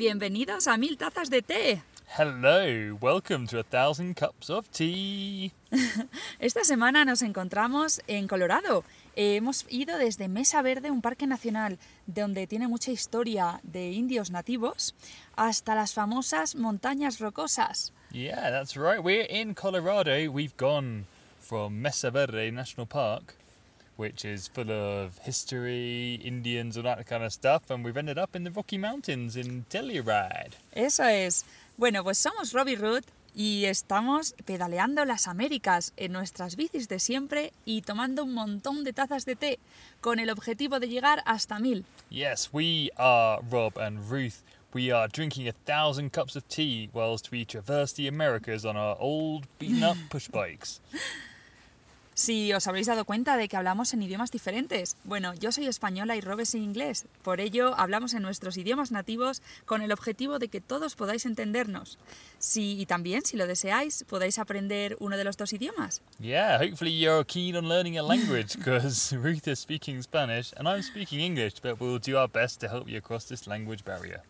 Bienvenidos 0.00 0.66
a 0.66 0.78
Mil 0.78 0.96
Tazas 0.96 1.28
de 1.28 1.42
Té. 1.42 1.82
Hello, 2.16 2.96
welcome 3.02 3.46
to 3.46 3.58
a 3.58 3.62
thousand 3.62 4.14
cups 4.14 4.48
of 4.48 4.66
tea. 4.70 5.52
Esta 6.38 6.64
semana 6.64 7.04
nos 7.04 7.20
encontramos 7.20 8.00
en 8.06 8.26
Colorado. 8.26 8.82
Eh, 9.14 9.36
hemos 9.36 9.66
ido 9.68 9.98
desde 9.98 10.28
Mesa 10.28 10.62
Verde, 10.62 10.90
un 10.90 11.02
parque 11.02 11.26
nacional 11.26 11.78
donde 12.06 12.46
tiene 12.46 12.66
mucha 12.66 12.90
historia 12.90 13.60
de 13.62 13.90
indios 13.90 14.30
nativos, 14.30 14.94
hasta 15.36 15.74
las 15.74 15.92
famosas 15.92 16.54
montañas 16.54 17.18
rocosas. 17.18 17.92
Yeah, 18.10 18.50
that's 18.50 18.78
right. 18.78 19.04
We're 19.04 19.28
in 19.28 19.52
Colorado. 19.52 20.30
We've 20.32 20.56
gone 20.56 21.04
from 21.40 21.82
Mesa 21.82 22.10
Verde 22.10 22.50
National 22.50 22.86
Park, 22.86 23.34
which 24.00 24.24
is 24.24 24.48
full 24.48 24.70
of 24.70 25.18
history, 25.18 26.14
Indians, 26.24 26.78
all 26.78 26.84
that 26.84 27.06
kind 27.06 27.22
of 27.22 27.30
stuff, 27.34 27.70
and 27.70 27.84
we've 27.84 27.98
ended 27.98 28.16
up 28.16 28.34
in 28.34 28.44
the 28.44 28.50
Rocky 28.50 28.78
Mountains 28.78 29.36
in 29.36 29.66
Telluride. 29.68 30.54
Eso 30.72 31.04
es. 31.04 31.44
Bueno, 31.76 32.02
pues 32.02 32.16
somos 32.16 32.54
Robbie 32.54 32.76
Root 32.76 33.04
y 33.34 33.66
estamos 33.66 34.34
pedaleando 34.46 35.04
las 35.04 35.28
Américas 35.28 35.92
en 35.98 36.12
nuestras 36.12 36.56
bicis 36.56 36.88
de 36.88 36.98
siempre 36.98 37.52
y 37.66 37.82
tomando 37.82 38.24
un 38.24 38.32
montón 38.32 38.84
de 38.84 38.94
tazas 38.94 39.26
de 39.26 39.36
té 39.36 39.58
con 40.00 40.18
el 40.18 40.30
objetivo 40.30 40.80
de 40.80 40.88
llegar 40.88 41.22
hasta 41.26 41.58
mil. 41.58 41.84
Yes, 42.08 42.48
we 42.54 42.88
are 42.96 43.42
Rob 43.50 43.78
and 43.78 44.10
Ruth. 44.10 44.42
We 44.72 44.90
are 44.90 45.08
drinking 45.08 45.46
a 45.46 45.52
thousand 45.66 46.12
cups 46.12 46.36
of 46.36 46.48
tea 46.48 46.88
whilst 46.94 47.30
we 47.30 47.44
traverse 47.44 47.92
the 47.92 48.08
Americas 48.08 48.64
on 48.64 48.78
our 48.78 48.96
old 48.98 49.46
beaten 49.58 49.82
up 49.82 49.98
push 50.08 50.28
bikes. 50.28 50.80
Si 52.20 52.52
os 52.52 52.66
habréis 52.66 52.86
dado 52.86 53.06
cuenta 53.06 53.38
de 53.38 53.48
que 53.48 53.56
hablamos 53.56 53.94
en 53.94 54.02
idiomas 54.02 54.30
diferentes. 54.30 54.94
Bueno, 55.04 55.32
yo 55.32 55.52
soy 55.52 55.68
española 55.68 56.16
y 56.16 56.20
Rob 56.20 56.40
es 56.40 56.54
inglés. 56.54 57.06
Por 57.22 57.40
ello, 57.40 57.74
hablamos 57.78 58.12
en 58.12 58.20
nuestros 58.20 58.58
idiomas 58.58 58.90
nativos 58.90 59.40
con 59.64 59.80
el 59.80 59.90
objetivo 59.90 60.38
de 60.38 60.48
que 60.48 60.60
todos 60.60 60.96
podáis 60.96 61.24
entendernos. 61.24 61.96
Si, 62.38 62.78
y 62.78 62.84
también, 62.84 63.24
si 63.24 63.38
lo 63.38 63.46
deseáis, 63.46 64.04
podáis 64.06 64.38
aprender 64.38 64.98
uno 65.00 65.16
de 65.16 65.24
los 65.24 65.38
dos 65.38 65.54
idiomas. 65.54 66.02
Yeah, 66.20 66.58
hopefully 66.58 66.92
you're 66.92 67.24
keen 67.24 67.56
on 67.56 67.70
learning 67.70 67.96
a 67.96 68.02
language 68.02 68.54
because 68.58 69.16
Ruth 69.16 69.48
is 69.48 69.58
speaking 69.58 70.02
Spanish 70.02 70.52
and 70.58 70.68
I'm 70.68 70.82
speaking 70.82 71.20
English, 71.20 71.62
but 71.62 71.80
we'll 71.80 71.98
do 71.98 72.18
our 72.18 72.28
best 72.28 72.60
to 72.60 72.68
help 72.68 72.86
you 72.86 72.98
across 72.98 73.28
this 73.28 73.46
language 73.46 73.82
barrier. 73.82 74.20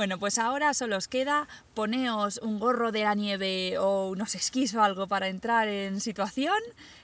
Bueno, 0.00 0.18
pues 0.18 0.38
ahora 0.38 0.72
solo 0.72 0.96
os 0.96 1.08
queda 1.08 1.46
poneos 1.74 2.40
un 2.42 2.58
gorro 2.58 2.90
de 2.90 3.04
la 3.04 3.14
nieve 3.14 3.76
o 3.76 4.08
unos 4.08 4.34
esquís 4.34 4.74
o 4.74 4.82
algo 4.82 5.06
para 5.08 5.28
entrar 5.28 5.68
en 5.68 6.00
situación 6.00 6.56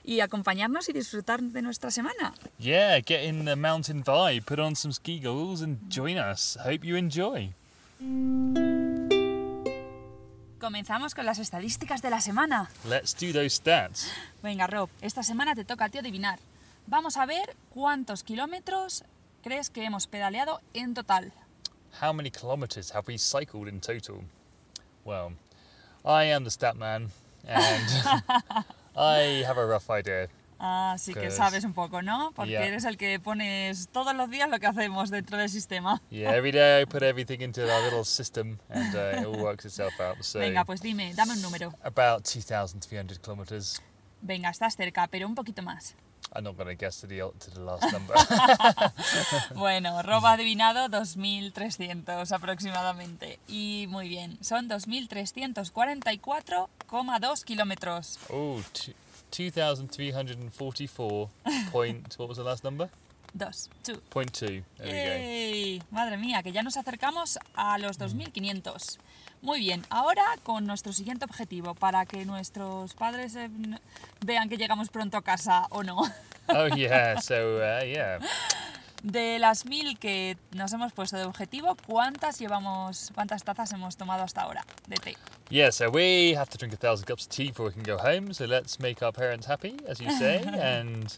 y 0.03 0.21
acompañarnos 0.21 0.89
y 0.89 0.93
disfrutar 0.93 1.39
de 1.39 1.61
nuestra 1.61 1.91
semana. 1.91 2.33
Yeah, 2.57 2.99
get 3.05 3.23
in 3.23 3.45
the 3.45 3.55
mountain 3.55 4.03
vibe, 4.03 4.41
put 4.47 4.57
on 4.57 4.75
some 4.75 4.91
ski 4.91 5.19
goggles 5.19 5.61
and 5.61 5.77
join 5.93 6.17
us. 6.17 6.57
Hope 6.65 6.79
you 6.81 6.97
enjoy. 6.97 7.53
Comenzamos 10.59 11.13
con 11.13 11.27
las 11.27 11.37
estadísticas 11.37 12.01
de 12.01 12.09
la 12.09 12.19
semana. 12.19 12.71
Let's 12.83 13.13
do 13.13 13.31
those 13.31 13.51
stats. 13.51 14.11
Venga, 14.41 14.65
Rob, 14.65 14.89
esta 15.03 15.21
semana 15.21 15.53
te 15.53 15.65
toca 15.65 15.85
a 15.85 15.89
ti 15.89 15.99
adivinar. 15.99 16.39
Vamos 16.87 17.17
a 17.17 17.27
ver 17.27 17.55
cuántos 17.69 18.23
kilómetros 18.23 19.03
crees 19.43 19.69
que 19.69 19.83
hemos 19.83 20.07
pedaleado 20.07 20.61
en 20.73 20.95
total. 20.95 21.31
How 21.99 22.13
many 22.13 22.29
kilometers 22.29 22.91
have 22.91 23.07
we 23.07 23.17
cycled 23.17 23.67
in 23.67 23.79
total? 23.79 24.23
Well, 25.03 25.33
I 26.05 26.25
am 26.25 26.43
the 26.43 26.51
stat 26.51 26.77
man 26.77 27.09
and 27.47 27.85
I 28.95 29.43
have 29.47 29.57
a 29.57 29.65
rough 29.65 29.89
idea. 29.89 30.27
Ah, 30.59 30.95
sí 30.99 31.13
que 31.13 31.31
sabes 31.31 31.63
un 31.63 31.73
poco, 31.73 32.01
¿no? 32.01 32.31
Porque 32.35 32.51
yeah. 32.51 32.65
eres 32.65 32.83
el 32.85 32.97
que 32.97 33.19
pones 33.19 33.87
todos 33.89 34.15
los 34.15 34.29
días 34.29 34.49
lo 34.49 34.59
que 34.59 34.67
hacemos 34.67 35.09
dentro 35.09 35.37
del 35.37 35.49
sistema. 35.49 36.01
Yeah, 36.11 36.35
every 36.35 36.51
day 36.51 36.81
I 36.81 36.85
put 36.85 37.01
everything 37.01 37.41
into 37.41 37.61
our 37.61 37.81
little 37.83 38.03
system 38.03 38.59
and 38.69 38.95
uh, 38.95 39.19
it 39.19 39.25
all 39.25 39.37
works 39.37 39.65
itself 39.65 39.99
out. 39.99 40.23
So 40.23 40.39
Venga, 40.39 40.65
pues 40.65 40.81
dime, 40.81 41.13
dame 41.15 41.33
un 41.33 41.41
número. 41.41 41.73
about 41.83 42.25
2,300 42.25 43.19
kilometers. 43.21 43.81
Venga, 44.21 44.49
estás 44.49 44.75
cerca, 44.75 45.07
pero 45.07 45.27
un 45.27 45.35
poquito 45.35 45.63
más. 45.63 45.95
I'm 46.35 46.43
not 46.43 46.55
going 46.57 46.67
to 46.67 46.75
guess 46.75 46.99
to 47.01 47.07
the, 47.07 47.19
to 47.39 47.51
the 47.51 47.61
last 47.61 47.83
number. 47.91 48.13
Bueno, 49.55 50.01
Rob 50.03 50.23
ha 50.25 50.33
adivinado 50.33 50.87
2.300 50.89 52.31
aproximadamente. 52.31 53.39
Y 53.47 53.87
muy 53.89 54.07
bien, 54.09 54.37
son 54.43 54.69
2.344,2 54.69 57.43
kilómetros. 57.43 58.19
oh, 58.29 58.61
two- 58.73 58.93
2,344 59.29 61.29
point, 61.71 62.15
what 62.17 62.27
was 62.29 62.37
the 62.37 62.43
last 62.43 62.63
number? 62.63 62.89
Dos, 63.37 63.69
two. 63.83 64.01
Point 64.09 64.31
two. 64.33 64.63
There 64.77 64.87
we 64.87 64.93
¡Yay! 64.93 65.83
Madre 65.91 66.17
mía, 66.17 66.41
que 66.41 66.51
ya 66.51 66.63
nos 66.63 66.75
acercamos 66.75 67.37
a 67.53 67.77
los 67.77 67.99
2.500. 67.99 68.97
Muy 69.43 69.59
bien, 69.59 69.85
ahora 69.91 70.23
con 70.41 70.65
nuestro 70.65 70.91
siguiente 70.91 71.25
objetivo, 71.25 71.75
para 71.75 72.07
que 72.07 72.25
nuestros 72.25 72.95
padres 72.95 73.35
eh, 73.35 73.51
vean 74.25 74.49
que 74.49 74.57
llegamos 74.57 74.89
pronto 74.89 75.17
a 75.17 75.21
casa 75.21 75.67
o 75.69 75.83
no. 75.83 75.97
go. 75.97 76.07
Oh, 76.47 76.67
yeah, 76.75 77.19
so, 77.19 77.57
uh, 77.57 77.85
yeah. 77.85 78.17
De 79.03 79.37
las 79.37 79.65
mil 79.65 79.99
que 79.99 80.35
nos 80.55 80.73
hemos 80.73 80.91
puesto 80.91 81.15
de 81.17 81.25
objetivo, 81.25 81.77
¿cuántas 81.85 82.39
llevamos, 82.39 83.11
cuántas 83.13 83.43
tazas 83.43 83.71
hemos 83.73 83.97
tomado 83.97 84.23
hasta 84.23 84.41
ahora 84.41 84.65
de 84.87 84.95
té? 84.95 85.15
Yeah, 85.51 85.69
so 85.69 85.91
we 85.91 86.33
have 86.35 86.49
to 86.49 86.57
drink 86.57 86.73
a 86.73 86.77
thousand 86.77 87.05
cups 87.05 87.25
of 87.25 87.29
tea 87.29 87.49
before 87.49 87.67
we 87.67 87.73
can 87.73 87.83
go 87.83 87.99
home. 87.99 88.33
So 88.33 88.45
let's 88.45 88.79
make 88.79 89.03
our 89.03 89.13
parents 89.13 89.45
happy, 89.45 89.77
as 89.87 90.01
you 90.01 90.09
say, 90.09 90.41
and 90.59 91.15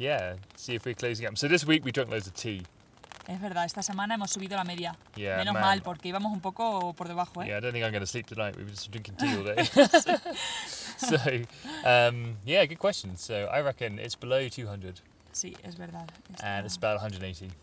yeah, 0.00 0.36
see 0.56 0.74
if 0.74 0.84
we're 0.86 0.94
closing 0.94 1.26
up. 1.26 1.36
So 1.36 1.46
this 1.46 1.66
week 1.66 1.84
we 1.84 1.92
drank 1.92 2.10
loads 2.10 2.26
of 2.26 2.34
tea. 2.34 2.62
Es 3.28 3.40
verdad, 3.40 3.64
esta 3.66 3.82
semana 3.82 4.14
hemos 4.14 4.30
subido 4.32 4.56
la 4.56 4.64
media. 4.64 4.96
Yeah, 5.14 5.36
Menos 5.36 5.54
man. 5.54 5.62
mal, 5.62 5.82
porque 5.82 6.08
íbamos 6.08 6.32
un 6.32 6.40
poco 6.40 6.94
por 6.94 7.06
debajo, 7.06 7.42
¿eh? 7.42 7.48
Yeah, 7.48 7.58
I 7.58 7.60
don't 7.60 7.72
think 7.72 7.84
I'm 7.84 7.92
going 7.92 8.00
to 8.00 8.06
sleep 8.06 8.26
tonight. 8.26 8.56
We 8.56 8.64
were 8.64 8.70
just 8.70 8.90
drinking 8.90 9.16
tea 9.16 9.36
all 9.36 9.44
day. 9.44 9.62
so, 10.96 11.16
um, 11.84 12.38
yeah, 12.44 12.64
good 12.66 12.78
question. 12.78 13.16
So 13.16 13.46
I 13.52 13.60
reckon 13.60 13.98
it's 14.00 14.16
below 14.16 14.48
200 14.48 15.02
Sí, 15.32 15.54
es 15.62 15.76
verdad. 15.76 16.10
Está- 16.32 16.58
and 16.58 16.66
it's 16.66 16.76
about 16.76 17.00
180. 17.00 17.54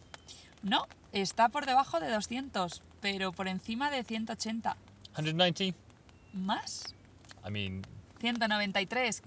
No, 0.64 0.88
está 1.12 1.50
por 1.50 1.66
debajo 1.66 2.00
de 2.00 2.10
200, 2.10 2.82
pero 3.02 3.32
por 3.34 3.48
encima 3.48 3.90
de 3.92 4.04
180. 4.04 4.78
190? 5.16 5.76
¿Más? 6.34 6.94
I 7.46 7.50
mean, 7.50 7.84
193. 8.22 9.22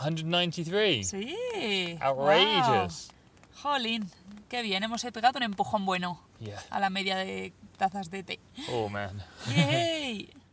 193. 0.00 1.08
Sí. 1.08 1.98
Outrageous. 2.00 3.08
Wow. 3.08 3.72
Jolín, 3.72 4.10
qué 4.48 4.62
bien, 4.62 4.82
hemos 4.82 5.02
pegado 5.04 5.38
un 5.38 5.42
empujón 5.44 5.86
bueno 5.86 6.20
Yeah. 6.40 6.60
a 6.70 6.80
la 6.80 6.90
media 6.90 7.16
de 7.16 7.52
tazas 7.78 8.10
de 8.10 8.22
té. 8.22 8.40
Oh, 8.70 8.88
man. 8.88 9.22
¡Yay! 9.56 10.30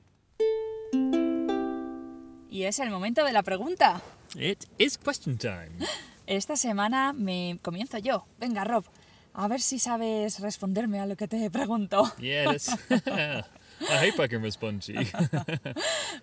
Y 2.52 2.64
es 2.66 2.80
el 2.80 2.90
momento 2.90 3.24
de 3.24 3.32
la 3.32 3.44
pregunta. 3.44 4.02
It 4.36 4.66
is 4.78 4.98
question 4.98 5.38
time. 5.38 5.72
Esta 6.28 6.58
semana 6.58 7.14
me 7.14 7.58
comienzo 7.62 7.98
yo. 7.98 8.26
Venga, 8.40 8.66
Rob, 8.66 8.84
a 9.34 9.48
ver 9.48 9.62
si 9.62 9.80
sabes 9.80 10.40
responderme 10.42 11.00
a 11.00 11.06
lo 11.06 11.16
que 11.16 11.30
te 11.30 11.50
pregunto. 11.50 12.12
Yeah. 12.20 12.52
I 13.90 14.10
hope 14.10 14.24
I 14.24 14.28
can 14.28 14.42
respond 14.42 14.82
to 14.86 14.94
you. 14.94 15.08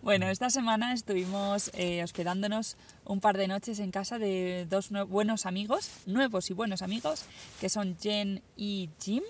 Bueno, 0.03 0.29
esta 0.29 0.51
semana 0.51 0.93
estuvimos 0.93 1.71
eh, 1.75 2.03
hospedándonos 2.03 2.77
un 3.05 3.21
par 3.21 3.37
de 3.37 3.49
noches 3.49 3.79
en 3.81 3.91
casa 3.91 4.19
de 4.19 4.67
dos 4.69 4.91
buenos 5.09 5.47
amigos, 5.47 5.91
nuevos 6.07 6.51
y 6.51 6.55
buenos 6.55 6.83
amigos, 6.83 7.25
que 7.61 7.69
son 7.69 7.97
Jen 8.01 8.43
y 8.57 8.91
Jim, 9.01 9.23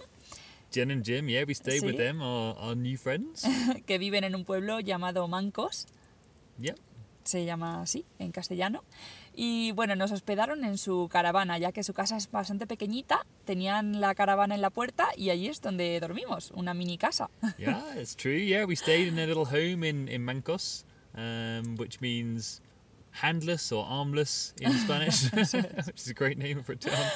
Jen 0.72 0.90
and 0.90 1.04
Jim, 1.04 1.26
yeah, 1.28 1.44
we 1.46 1.54
stayed 1.54 1.82
with 1.82 1.92
Sí. 1.92 1.96
them, 1.96 2.20
our, 2.20 2.54
our 2.58 2.76
new 2.76 2.98
friends. 2.98 3.46
que 3.86 3.96
viven 3.98 4.24
en 4.24 4.34
un 4.34 4.44
pueblo 4.44 4.80
llamado 4.80 5.26
Mancos, 5.26 5.86
Yep. 6.60 6.76
se 7.24 7.44
llama 7.46 7.80
así 7.82 8.04
en 8.18 8.32
castellano. 8.32 8.84
Y 9.34 9.72
bueno, 9.72 9.94
nos 9.96 10.12
hospedaron 10.12 10.64
en 10.64 10.78
su 10.78 11.08
caravana, 11.10 11.58
ya 11.58 11.72
que 11.72 11.82
su 11.82 11.94
casa 11.94 12.16
es 12.16 12.30
bastante 12.30 12.66
pequeñita, 12.66 13.24
tenían 13.44 14.00
la 14.00 14.14
caravana 14.14 14.54
en 14.54 14.60
la 14.60 14.70
puerta 14.70 15.08
y 15.16 15.30
allí 15.30 15.48
es 15.48 15.60
donde 15.60 15.98
dormimos, 16.00 16.50
una 16.54 16.74
mini 16.74 16.98
casa. 16.98 17.30
Yeah, 17.58 17.82
it's 17.96 18.14
true. 18.14 18.32
Yeah, 18.32 18.64
we 18.66 18.76
stayed 18.76 19.08
in 19.08 19.18
a 19.18 19.26
little 19.26 19.44
home 19.44 19.82
in, 19.84 20.08
in 20.08 20.24
Mancos, 20.24 20.84
um, 21.16 21.76
which 21.76 22.00
means 22.00 22.60
handless 23.10 23.72
or 23.72 23.84
armless 23.88 24.54
in 24.60 24.72
Spanish, 24.72 25.24
which 25.32 26.00
is 26.00 26.08
a 26.08 26.14
great 26.14 26.38
name 26.38 26.62
for 26.62 26.72
a 26.72 26.76
town. 26.76 27.06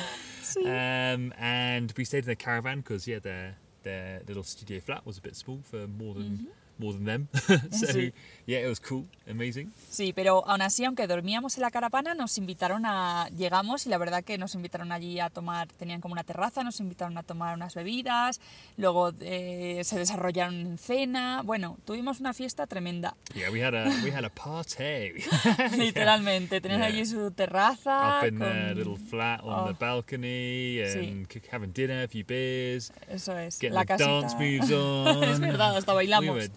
Um, 0.65 1.33
and 1.39 1.93
we 1.97 2.05
stayed 2.05 2.25
in 2.25 2.31
a 2.31 2.37
caravan 2.37 2.79
because, 2.79 3.07
yeah, 3.07 3.21
their, 3.21 3.57
their 3.83 4.23
little 4.27 4.43
studio 4.43 4.81
flat 4.81 5.07
was 5.07 5.19
a 5.19 5.21
bit 5.21 5.37
small 5.37 5.61
for 5.63 5.87
more 5.87 6.15
than 6.15 6.49
more 6.83 6.95
than 6.99 7.05
them. 7.05 7.29
so 7.71 7.87
Sí. 7.87 8.13
yeah, 8.47 8.61
it 8.61 8.69
was 8.69 8.81
cool, 8.81 9.05
amazing. 9.31 9.71
Sí, 9.91 10.13
pero 10.13 10.45
aún 10.49 10.63
así, 10.63 10.85
aunque 10.85 11.07
dormíamos 11.07 11.57
en 11.57 11.63
la 11.63 11.71
caravana, 11.71 12.15
nos 12.15 12.37
invitaron 12.39 12.85
a... 12.87 13.29
Llegamos 13.37 13.87
y 13.87 13.89
la 13.89 13.99
verdad 13.99 14.25
que 14.25 14.37
nos 14.39 14.55
invitaron 14.55 14.91
allí 14.93 15.21
a 15.21 15.31
tomar, 15.31 15.69
tenían 15.69 16.01
como 16.01 16.13
una 16.13 16.25
terraza, 16.25 16.65
nos 16.65 16.81
invitaron 16.81 17.17
a 17.19 17.23
tomar 17.23 17.55
unas 17.57 17.75
bebidas, 17.75 18.41
luego 18.77 19.13
eh, 19.21 19.81
se 19.85 19.99
desarrollaron 19.99 20.55
en 20.61 20.79
cena, 20.79 21.43
bueno, 21.45 21.79
tuvimos 21.85 22.21
una 22.21 22.33
fiesta 22.35 22.67
tremenda, 22.67 23.15
Yeah, 23.35 23.51
we 23.51 23.63
had 23.65 23.75
a 23.75 23.85
we 24.05 24.11
had 24.11 24.25
a 24.25 24.29
party. 24.31 25.13
literalmente. 25.77 26.61
Tenían 26.61 26.81
Yeah. 26.81 26.89
allí 26.89 27.07
su 27.07 27.31
terraza. 27.31 28.21
Up 28.23 28.27
in 28.29 28.39
con- 28.39 28.49
their 28.49 28.77
little 28.77 28.97
flat 28.97 29.41
on 29.43 29.67
the 29.67 29.73
Oh. 29.73 29.77
balcony 29.79 30.81
and 30.83 31.27
c- 31.33 31.41
having 31.51 31.73
dinner, 31.73 32.03
a 32.05 32.09
few 32.09 32.25
beers, 32.25 32.93
Eso 33.09 33.37
es, 33.39 33.59
getting 33.59 33.75
la 33.75 33.85
the 33.85 33.97
dance 33.97 34.35
casita... 34.35 34.39
moves 34.39 34.71
on. 34.73 35.25
es 35.25 35.41
verdad, 35.41 35.77
hasta 35.77 35.93
We 35.93 35.97
bailamos. 36.07 36.27
going 36.37 36.51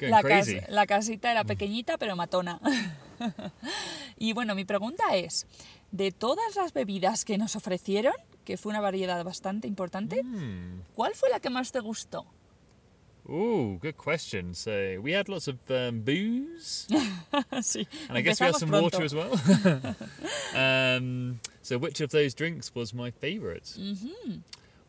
La, 0.00 0.22
cas- 0.22 0.48
la 0.68 0.86
casita 0.86 1.30
era 1.30 1.44
pequeñita 1.44 1.96
pero 1.98 2.16
matona. 2.16 2.60
y 4.18 4.32
bueno, 4.32 4.54
mi 4.54 4.64
pregunta 4.64 5.14
es, 5.16 5.46
de 5.92 6.10
todas 6.10 6.56
las 6.56 6.72
bebidas 6.72 7.24
que 7.24 7.38
nos 7.38 7.54
ofrecieron, 7.56 8.14
que 8.44 8.56
fue 8.56 8.70
una 8.70 8.80
variedad 8.80 9.22
bastante 9.24 9.68
importante, 9.68 10.22
Hmm. 10.24 10.80
¿cuál 10.94 11.14
fue 11.14 11.30
la 11.30 11.38
que 11.38 11.50
más 11.50 11.70
te 11.70 11.78
gustó? 11.80 12.26
Ooh, 13.28 13.78
good 13.80 13.94
question. 13.94 14.52
So 14.52 14.72
we 15.00 15.12
had 15.16 15.28
lots 15.28 15.46
of 15.46 15.54
um, 15.70 16.02
booze, 16.02 16.88
sí, 17.62 17.86
and 18.08 18.18
I 18.18 18.22
guess 18.22 18.40
we 18.40 18.46
had 18.46 18.56
some 18.56 18.70
pronto. 18.70 18.98
water 18.98 19.04
as 19.04 19.14
well. 19.14 19.30
um, 20.56 21.38
so 21.62 21.78
which 21.78 22.00
of 22.00 22.10
those 22.10 22.34
drinks 22.34 22.74
was 22.74 22.92
my 22.92 23.12
favorite. 23.12 23.76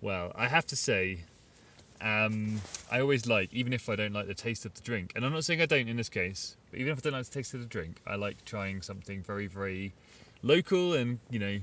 Well, 0.01 0.31
I 0.35 0.47
have 0.47 0.65
to 0.67 0.75
say, 0.75 1.25
um, 2.03 2.61
I 2.91 2.99
always 2.99 3.25
like, 3.25 3.53
even 3.53 3.73
if 3.73 3.87
I 3.89 3.95
don't 3.95 4.13
like 4.13 4.27
the 4.27 4.33
taste 4.35 4.65
of 4.65 4.73
the 4.73 4.81
drink, 4.81 5.13
and 5.15 5.23
I'm 5.25 5.31
not 5.33 5.43
saying 5.45 5.61
I 5.61 5.65
don't 5.65 5.87
in 5.87 5.95
this 5.97 6.09
case, 6.09 6.57
but 6.69 6.79
even 6.79 6.91
if 6.93 6.99
I 6.99 7.01
don't 7.01 7.13
like 7.13 7.25
the 7.25 7.31
taste 7.33 7.53
of 7.53 7.61
the 7.61 7.67
drink, 7.67 7.97
I 8.05 8.15
like 8.15 8.43
trying 8.45 8.81
something 8.81 9.23
very, 9.23 9.47
very 9.47 9.93
local 10.41 10.93
and 10.93 11.19
you 11.29 11.39
know 11.39 11.59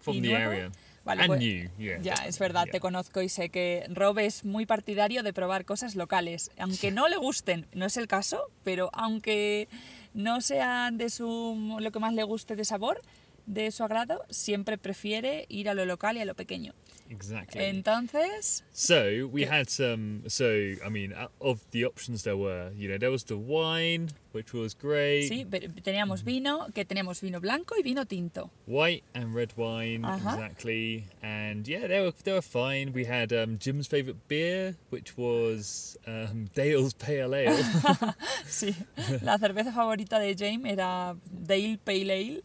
from 0.00 0.14
¿Y 0.16 0.20
the 0.22 0.28
nuevo? 0.28 0.50
area 0.50 0.70
Vale, 1.04 1.20
and 1.22 1.26
pues- 1.28 1.40
new. 1.40 1.68
Yeah, 1.78 1.98
Ya, 2.02 2.14
es 2.26 2.38
verdad, 2.38 2.64
yeah. 2.66 2.72
te 2.72 2.80
conozco 2.80 3.20
y 3.22 3.28
sé 3.28 3.48
que 3.50 3.84
Rob 3.88 4.18
es 4.18 4.44
muy 4.44 4.66
partidario 4.66 5.22
de 5.22 5.32
probar 5.32 5.64
cosas 5.64 5.94
locales, 5.96 6.50
aunque 6.58 6.90
no 6.90 7.08
le 7.08 7.16
gusten, 7.16 7.66
no 7.74 7.86
es 7.86 7.96
el 7.96 8.06
caso, 8.08 8.50
pero 8.64 8.90
aunque 8.92 9.68
no 10.14 10.40
sean 10.40 10.96
de 10.98 11.10
su 11.10 11.76
lo 11.80 11.90
que 11.92 11.98
más 12.00 12.12
le 12.14 12.22
guste 12.24 12.56
de 12.56 12.64
sabor, 12.64 13.00
de 13.46 13.70
su 13.70 13.84
agrado, 13.84 14.24
siempre 14.30 14.78
prefiere 14.78 15.46
ir 15.48 15.68
a 15.68 15.74
lo 15.74 15.84
local 15.86 16.16
y 16.16 16.20
a 16.20 16.24
lo 16.24 16.34
pequeño. 16.34 16.72
Exactly. 17.10 17.60
Entonces, 17.62 18.62
So 18.72 19.28
we 19.32 19.44
had 19.44 19.68
some. 19.70 20.24
So 20.28 20.74
I 20.84 20.88
mean, 20.88 21.12
uh, 21.12 21.28
of 21.40 21.60
the 21.70 21.84
options 21.84 22.22
there 22.24 22.36
were, 22.36 22.70
you 22.76 22.88
know, 22.88 22.98
there 22.98 23.10
was 23.10 23.24
the 23.24 23.36
wine, 23.36 24.10
which 24.32 24.52
was 24.52 24.74
great, 24.74 25.30
sí, 25.30 25.46
teníamos 25.82 26.22
vino, 26.22 26.66
que 26.74 26.84
teníamos 26.84 27.20
vino 27.20 27.40
blanco 27.40 27.74
y 27.78 27.82
vino 27.82 28.04
tinto. 28.04 28.50
white 28.66 29.02
and 29.14 29.34
red 29.34 29.52
wine, 29.56 30.04
Uh-huh. 30.04 30.16
exactly. 30.34 31.06
And 31.22 31.66
yeah, 31.68 31.86
they 31.86 32.00
were 32.02 32.12
they 32.24 32.32
were 32.32 32.42
fine. 32.42 32.92
We 32.92 33.04
had 33.04 33.32
um, 33.32 33.56
Jim's 33.58 33.86
favorite 33.86 34.26
beer, 34.28 34.76
which 34.90 35.16
was 35.16 35.96
um, 36.06 36.50
Dale's 36.54 36.92
Pale 36.94 37.34
Ale, 37.34 37.56
Sí, 38.46 38.74
la 39.22 39.38
cerveza 39.38 39.72
favorita 39.72 40.18
de 40.18 40.34
James 40.34 40.66
era 40.70 41.16
Dale 41.30 41.78
Pale 41.84 42.10
Ale, 42.12 42.42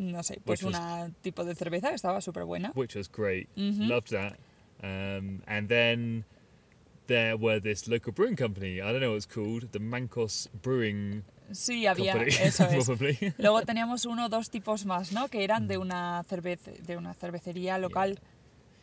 no 0.00 0.22
sé, 0.22 0.40
pues 0.44 0.62
Which 0.62 0.74
was- 0.74 1.04
un 1.06 1.14
tipo 1.22 1.44
de 1.44 1.54
cerveza 1.54 1.88
que 1.90 1.94
estaba 1.96 2.20
súper 2.20 2.44
buena. 2.44 2.72
which 2.74 2.96
was 2.96 3.08
great. 3.10 3.48
Mhm. 3.56 3.88
Loved 3.88 4.08
that. 4.10 4.38
Um, 4.82 5.42
and 5.46 5.68
then 5.68 6.24
there 7.06 7.34
were 7.36 7.60
this 7.60 7.86
local 7.86 8.12
brewing 8.12 8.36
company. 8.36 8.80
I 8.80 8.92
don't 8.92 9.00
know 9.00 9.10
what 9.10 9.16
it's 9.18 9.26
called, 9.26 9.70
the 9.72 9.78
Mancos 9.80 10.48
Brewing 10.62 11.22
Sí, 11.52 11.84
había, 11.86 12.12
Company, 12.12 12.36
eso 12.40 12.64
es. 12.70 12.84
probably. 12.86 13.34
Luego 13.38 13.62
teníamos 13.62 14.06
uno 14.06 14.26
o 14.26 14.28
dos 14.28 14.50
tipos 14.50 14.84
más, 14.86 15.12
¿no? 15.12 15.28
Que 15.28 15.42
eran 15.44 15.66
de 15.66 15.78
una, 15.78 16.22
cerveza 16.28 16.70
de 16.70 16.96
una 16.96 17.12
cervecería 17.14 17.76
local. 17.78 18.20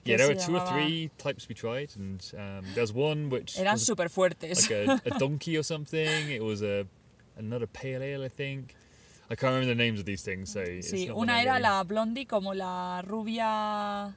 que 0.04 0.12
Yeah, 0.12 0.18
there 0.18 0.28
were 0.36 0.46
two 0.46 0.56
or 0.56 0.66
three 0.68 1.10
types 1.18 1.48
we 1.50 1.56
tried, 1.56 1.90
and 1.98 2.22
um, 2.34 2.66
there's 2.75 2.94
one 2.94 3.30
which 3.30 3.58
Eran 3.58 3.74
was 3.74 3.86
súper 3.86 4.10
fuertes. 4.10 4.70
like 4.70 4.88
a, 4.88 5.02
a 5.06 5.18
donkey 5.20 5.58
or 5.58 5.63
something. 5.63 6.30
It 6.30 6.42
was 6.42 6.62
a 6.62 6.86
another 7.38 7.68
pale 7.68 8.02
ale, 8.04 8.24
I 8.25 8.30
think. 8.30 8.74
I 9.29 9.35
can't 9.35 9.53
remember 9.53 9.68
the 9.68 9.75
names 9.75 10.00
of 10.00 10.06
these 10.06 10.21
things. 10.24 10.51
So 10.51 10.62
Sí, 10.81 11.09
una 11.09 11.41
era 11.41 11.59
la 11.59 11.83
blondie 11.83 12.25
como 12.25 12.53
la 12.53 13.01
rubia... 13.06 14.15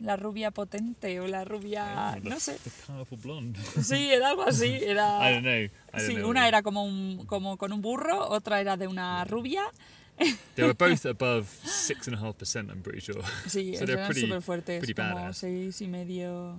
La 0.00 0.16
rubia 0.16 0.50
potente 0.50 1.20
o 1.20 1.28
la 1.28 1.44
rubia... 1.44 2.14
Oh, 2.16 2.20
the, 2.20 2.28
No 2.28 2.36
sé. 2.40 2.58
the 2.58 2.70
powerful 2.86 3.18
blonde. 3.18 3.56
Sí, 3.82 4.10
era 4.12 4.30
algo 4.30 4.42
así. 4.42 4.78
Era... 4.82 5.20
I 5.30 5.34
don't 5.34 5.42
know. 5.44 5.52
I 5.54 5.70
don't 5.92 6.00
Sí, 6.08 6.14
know. 6.16 6.28
una 6.28 6.48
era 6.48 6.62
como, 6.62 6.82
un, 6.84 7.24
como 7.26 7.56
con 7.56 7.72
un 7.72 7.80
burro, 7.82 8.28
otra 8.28 8.60
era 8.60 8.76
de 8.76 8.88
una 8.88 9.24
rubia. 9.24 9.62
They 10.56 10.64
were 10.64 10.74
both 10.74 11.06
above 11.06 11.46
six 11.64 12.08
and 12.08 12.16
a 12.16 12.20
half 12.20 12.36
percent. 12.36 12.68
I'm 12.70 12.82
pretty 12.82 13.00
sure. 13.00 13.22
Sí, 13.46 13.76
So 13.76 13.86
they're 13.86 13.96
eran 13.98 14.08
pretty- 14.10 14.22
súper 14.26 14.42
fuertes, 14.42 14.78
pretty 14.80 14.94
como 14.94 15.14
badass. 15.14 15.36
seis 15.36 15.80
y 15.80 15.86
medio. 15.86 16.56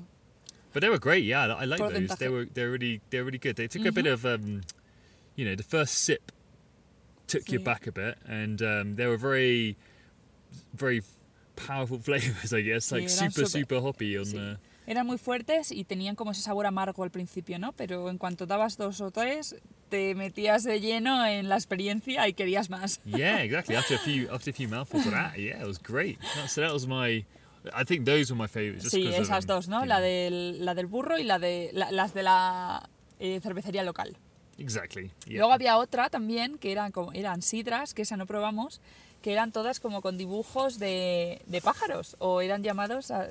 But 0.73 0.81
they 0.81 0.89
were 0.89 0.97
great. 0.99 1.23
Yeah, 1.25 1.53
I 1.53 1.65
like 1.65 1.79
those. 1.79 2.15
They 2.17 2.29
were 2.29 2.45
they 2.45 2.63
were 2.63 2.71
really 2.71 3.01
they 3.11 3.19
were 3.19 3.25
really 3.25 3.37
good. 3.39 3.55
They 3.57 3.67
took 3.67 3.85
a 3.85 3.91
bit 3.91 4.07
of 4.07 4.25
um, 4.25 4.61
you 5.35 5.45
know, 5.45 5.55
the 5.55 5.63
first 5.63 5.93
sip 6.05 6.31
took 7.27 7.49
you 7.51 7.59
back 7.59 7.87
a 7.87 7.91
bit, 7.91 8.17
and 8.27 8.61
um, 8.61 8.95
they 8.95 9.07
were 9.07 9.17
very 9.17 9.75
very 10.73 11.01
powerful 11.55 11.99
flavors. 12.03 12.53
I 12.53 12.61
guess 12.61 12.91
like 12.91 13.05
Sí, 13.09 13.29
super 13.29 13.45
super 13.47 13.79
hoppy 13.81 14.17
on 14.17 14.25
sí. 14.25 14.33
the. 14.33 14.57
Eran 14.85 15.07
muy 15.07 15.17
fuertes 15.17 15.71
y 15.71 15.85
tenían 15.85 16.15
como 16.17 16.31
ese 16.31 16.41
sabor 16.41 16.65
amargo 16.65 17.03
al 17.05 17.09
principio, 17.09 17.57
¿no? 17.57 17.71
Pero 17.71 18.09
en 18.09 18.17
cuanto 18.17 18.45
dabas 18.45 18.75
dos 18.75 18.99
o 18.99 19.11
tres, 19.11 19.55
te 19.87 20.13
metías 20.13 20.65
de 20.65 20.81
lleno 20.81 21.25
en 21.25 21.47
la 21.47 21.55
experiencia 21.55 22.27
y 22.27 22.33
querías 22.33 22.69
más. 22.69 22.99
Yeah, 23.05 23.41
exactly. 23.43 23.77
After 23.77 23.95
a 23.95 23.99
few 23.99 24.27
after 24.29 24.49
a 24.49 24.53
few 24.53 24.67
mouthfuls 24.67 25.05
of 25.05 25.13
that, 25.13 25.37
yeah, 25.37 25.61
it 25.61 25.65
was 25.67 25.77
great. 25.81 26.19
That, 26.35 26.49
so 26.49 26.59
that 26.61 26.73
was 26.73 26.85
my. 26.85 27.23
I 27.73 27.85
think 27.85 28.03
those 28.05 28.29
were 28.29 28.35
my 28.37 28.47
favorites. 28.49 28.89
Sí, 28.91 29.07
of 29.07 29.13
esas 29.15 29.45
dos, 29.47 29.69
¿no? 29.69 29.85
La 29.85 30.01
del, 30.01 30.65
la 30.65 30.73
del 30.75 30.87
burro 30.87 31.17
y 31.17 31.23
la 31.23 31.39
de 31.39 31.69
la- 31.71 31.91
las 31.91 32.13
de 32.13 32.23
la 32.23 32.89
eh, 33.21 33.39
cervecería 33.41 33.83
local. 33.85 34.17
Exactly. 34.57 35.11
Yeah. 35.25 35.39
Luego 35.39 35.53
había 35.53 35.77
otra 35.77 36.09
también 36.09 36.57
que 36.57 36.71
eran, 36.71 36.91
como, 36.91 37.11
eran 37.13 37.41
sidras, 37.41 37.93
que 37.93 38.03
esa 38.03 38.17
no 38.17 38.25
probamos, 38.25 38.81
que 39.21 39.31
eran 39.33 39.51
todas 39.51 39.79
como 39.79 40.01
con 40.01 40.17
dibujos 40.17 40.79
de, 40.79 41.41
de 41.47 41.61
pájaros 41.61 42.15
o 42.19 42.41
eran 42.41 42.61
llamados, 42.63 43.09
a- 43.11 43.29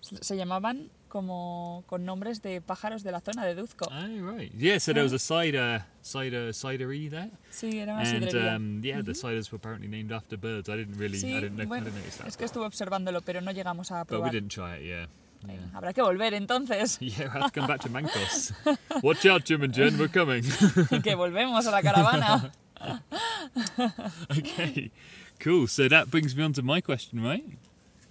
se 0.00 0.36
llamaban 0.36 0.90
como 1.08 1.82
con 1.86 2.04
nombres 2.04 2.42
de 2.42 2.60
pájaros 2.60 3.02
de 3.04 3.12
la 3.12 3.20
zona 3.20 3.44
de 3.46 3.54
Duzco. 3.54 3.86
Oh 3.90 4.32
right. 4.36 4.52
Yeah. 4.52 4.78
So 4.80 4.92
there 4.92 5.02
was 5.04 5.12
a 5.12 5.18
cider 5.18 5.84
cider 6.02 6.52
cidery 6.52 7.08
there. 7.08 7.30
Sí, 7.50 7.78
era 7.78 7.94
una 7.94 8.02
And 8.02 8.24
sidrería. 8.24 8.56
um, 8.56 8.82
yeah, 8.82 9.00
the 9.02 9.12
ciders 9.14 9.50
were 9.50 9.56
apparently 9.56 9.88
named 9.88 10.12
after 10.12 10.36
birds. 10.36 10.68
I 10.68 10.76
didn't 10.76 10.98
really, 10.98 11.18
Sí, 11.18 11.30
I 11.32 11.40
didn't, 11.40 11.56
know, 11.56 11.66
bueno, 11.68 11.86
I 11.86 11.90
didn't 11.90 11.98
notice 12.04 12.18
that. 12.18 12.26
es 12.28 12.36
que 12.36 12.44
estuve 12.44 12.66
observándolo, 12.66 13.22
pero 13.22 13.40
no 13.40 13.52
llegamos 13.52 13.90
a 13.92 14.00
but 14.04 14.10
we 14.10 14.16
probar. 14.18 14.32
didn't 14.32 14.50
try 14.52 14.76
it. 14.76 14.82
Yeah. 14.84 15.08
Yeah. 15.46 15.56
Habrá 15.74 15.92
que 15.92 16.02
volver 16.02 16.34
entonces, 16.34 16.98
Yeah, 17.00 17.26
I 17.34 17.38
have 17.38 17.52
to 17.52 17.60
come 17.60 17.66
back 17.66 17.80
to 17.82 17.88
Mancos. 17.88 18.52
Watch 19.02 19.26
out, 19.26 19.44
Jim 19.44 19.62
and 19.62 19.72
Jen, 19.74 19.98
we're 19.98 20.08
coming. 20.08 20.42
que 21.02 21.14
volvemos 21.16 21.66
a 21.66 21.70
la 21.70 21.82
caravana. 21.82 22.52
okay, 24.38 24.90
cool. 25.40 25.66
So 25.66 25.88
that 25.88 26.10
brings 26.10 26.34
me 26.36 26.42
on 26.44 26.52
to 26.54 26.62
my 26.62 26.80
question, 26.80 27.22
right? 27.22 27.44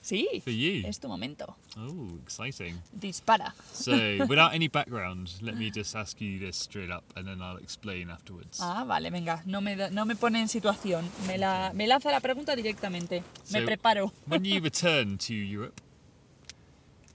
Sí, 0.01 0.41
For 0.43 0.49
you. 0.51 0.83
es 0.85 0.97
tu 0.99 1.07
momento. 1.07 1.55
Oh, 1.77 2.09
exciting. 2.21 2.75
Dispara. 2.93 3.53
So, 3.71 3.93
without 4.27 4.53
any 4.53 4.67
background, 4.67 5.31
let 5.41 5.55
me 5.57 5.71
just 5.71 5.95
ask 5.95 6.19
you 6.19 6.39
this 6.39 6.57
straight 6.57 6.91
up, 6.91 7.05
and 7.15 7.25
then 7.25 7.41
I'll 7.41 7.55
explain 7.55 8.09
afterwards. 8.09 8.59
Ah, 8.61 8.83
vale, 8.85 9.09
venga, 9.09 9.41
no 9.45 9.61
me, 9.61 9.77
no 9.91 10.03
me 10.03 10.15
pone 10.15 10.41
en 10.41 10.49
situación, 10.49 11.05
me, 11.25 11.37
la, 11.37 11.71
me 11.73 11.87
lanza 11.87 12.11
la 12.11 12.19
pregunta 12.19 12.53
directamente, 12.53 13.23
me 13.53 13.59
So- 13.61 13.65
preparo. 13.65 14.11
when 14.27 14.43
you 14.43 14.59
return 14.59 15.17
to 15.19 15.33
Europe, 15.33 15.79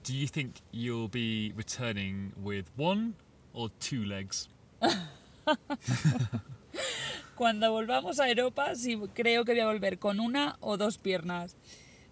do 0.09 0.15
you 0.17 0.27
think 0.27 0.55
you'll 0.71 1.07
be 1.07 1.53
returning 1.55 2.33
with 2.43 2.65
one 2.75 3.13
or 3.53 3.69
two 3.79 4.03
legs? 4.03 4.49
Cuando 7.35 7.71
volvamos 7.71 8.19
a 8.19 8.27
Europa, 8.29 8.75
sí, 8.75 8.97
creo 9.13 9.45
que 9.45 9.51
voy 9.53 9.61
a 9.61 9.65
volver 9.67 9.97
con 9.99 10.19
una 10.19 10.57
o 10.61 10.77
dos 10.77 10.97
piernas. 10.97 11.55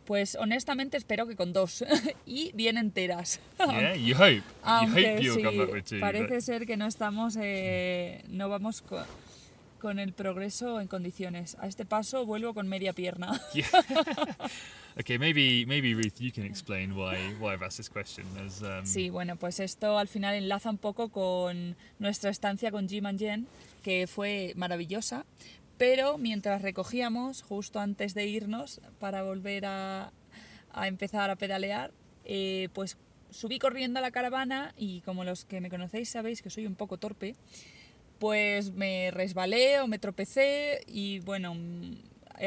Pues 0.05 0.35
honestamente 0.39 0.95
espero 0.95 1.27
que 1.27 1.35
con 1.35 1.51
dos 1.51 1.83
y 2.25 2.51
bien 2.53 2.77
enteras. 2.77 3.39
Yeah, 3.59 3.95
you 3.95 4.15
hope. 4.15 4.35
you 4.37 4.43
Aunque 4.63 5.15
hope 5.15 5.21
you'll 5.23 5.35
sí, 5.35 5.43
come 5.43 5.57
back 5.57 5.73
with 5.73 5.83
two. 5.83 5.99
parece 5.99 6.35
but- 6.35 6.41
ser 6.43 6.65
que 6.65 6.77
no 6.77 6.85
estamos, 6.85 7.35
eh, 7.41 8.23
no 8.29 8.47
vamos 8.47 8.81
co- 8.81 9.03
con 9.79 9.99
el 9.99 10.13
progreso 10.13 10.79
en 10.81 10.87
condiciones. 10.87 11.55
A 11.59 11.67
este 11.67 11.85
paso 11.85 12.25
vuelvo 12.25 12.53
con 12.53 12.67
media 12.67 12.93
pierna. 12.93 13.39
Yeah. 13.53 13.67
okay, 14.99 15.17
maybe 15.17 15.65
maybe 15.65 15.93
Ruth, 15.93 16.19
you 16.19 16.31
can 16.31 16.43
explain 16.43 16.95
why 16.95 17.17
why 17.39 17.53
I've 17.53 17.63
asked 17.63 17.77
this 17.77 17.89
question. 17.89 18.25
As 18.45 18.61
um, 18.61 18.85
Sí, 18.85 19.09
bueno, 19.09 19.35
pues 19.35 19.59
esto 19.59 19.97
al 19.97 20.07
final 20.07 20.35
enlaza 20.35 20.69
un 20.69 20.77
poco 20.77 21.09
con 21.09 21.75
nuestra 21.97 22.29
estancia 22.29 22.71
con 22.71 22.87
Jim 22.87 23.05
and 23.05 23.19
Jen, 23.19 23.47
que 23.83 24.05
fue 24.05 24.53
maravillosa, 24.55 25.25
pero 25.77 26.17
mientras 26.17 26.61
recogíamos, 26.61 27.41
justo 27.41 27.79
antes 27.79 28.13
de 28.13 28.27
irnos 28.27 28.81
para 28.99 29.23
volver 29.23 29.65
a, 29.65 30.11
a 30.71 30.87
empezar 30.87 31.29
a 31.29 31.35
pedalear, 31.35 31.91
eh, 32.25 32.69
pues 32.73 32.97
subí 33.29 33.59
corriendo 33.59 33.99
a 33.99 34.01
la 34.01 34.11
caravana 34.11 34.73
y 34.77 35.01
como 35.01 35.23
los 35.23 35.45
que 35.45 35.61
me 35.61 35.69
conocéis 35.69 36.09
sabéis 36.09 36.41
que 36.41 36.49
soy 36.49 36.65
un 36.65 36.75
poco 36.75 36.97
torpe, 36.97 37.35
pues 38.19 38.71
me 38.73 39.11
resbalé 39.11 39.79
o 39.79 39.87
me 39.87 39.99
tropecé 39.99 40.83
y 40.87 41.19
bueno, 41.19 41.55
mm, 41.55 41.95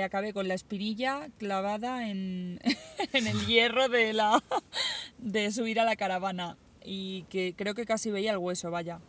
acabé 0.02 0.32
con 0.32 0.48
la 0.48 0.54
espirilla 0.54 1.28
clavada 1.38 2.08
en, 2.08 2.60
en 3.12 3.26
el 3.26 3.46
hierro 3.46 3.88
de, 3.88 4.12
la, 4.12 4.42
de 5.18 5.50
subir 5.52 5.80
a 5.80 5.84
la 5.84 5.96
caravana 5.96 6.56
y 6.84 7.22
que 7.24 7.54
creo 7.56 7.74
que 7.74 7.86
casi 7.86 8.10
veía 8.10 8.32
el 8.32 8.38
hueso, 8.38 8.70
vaya. 8.70 9.00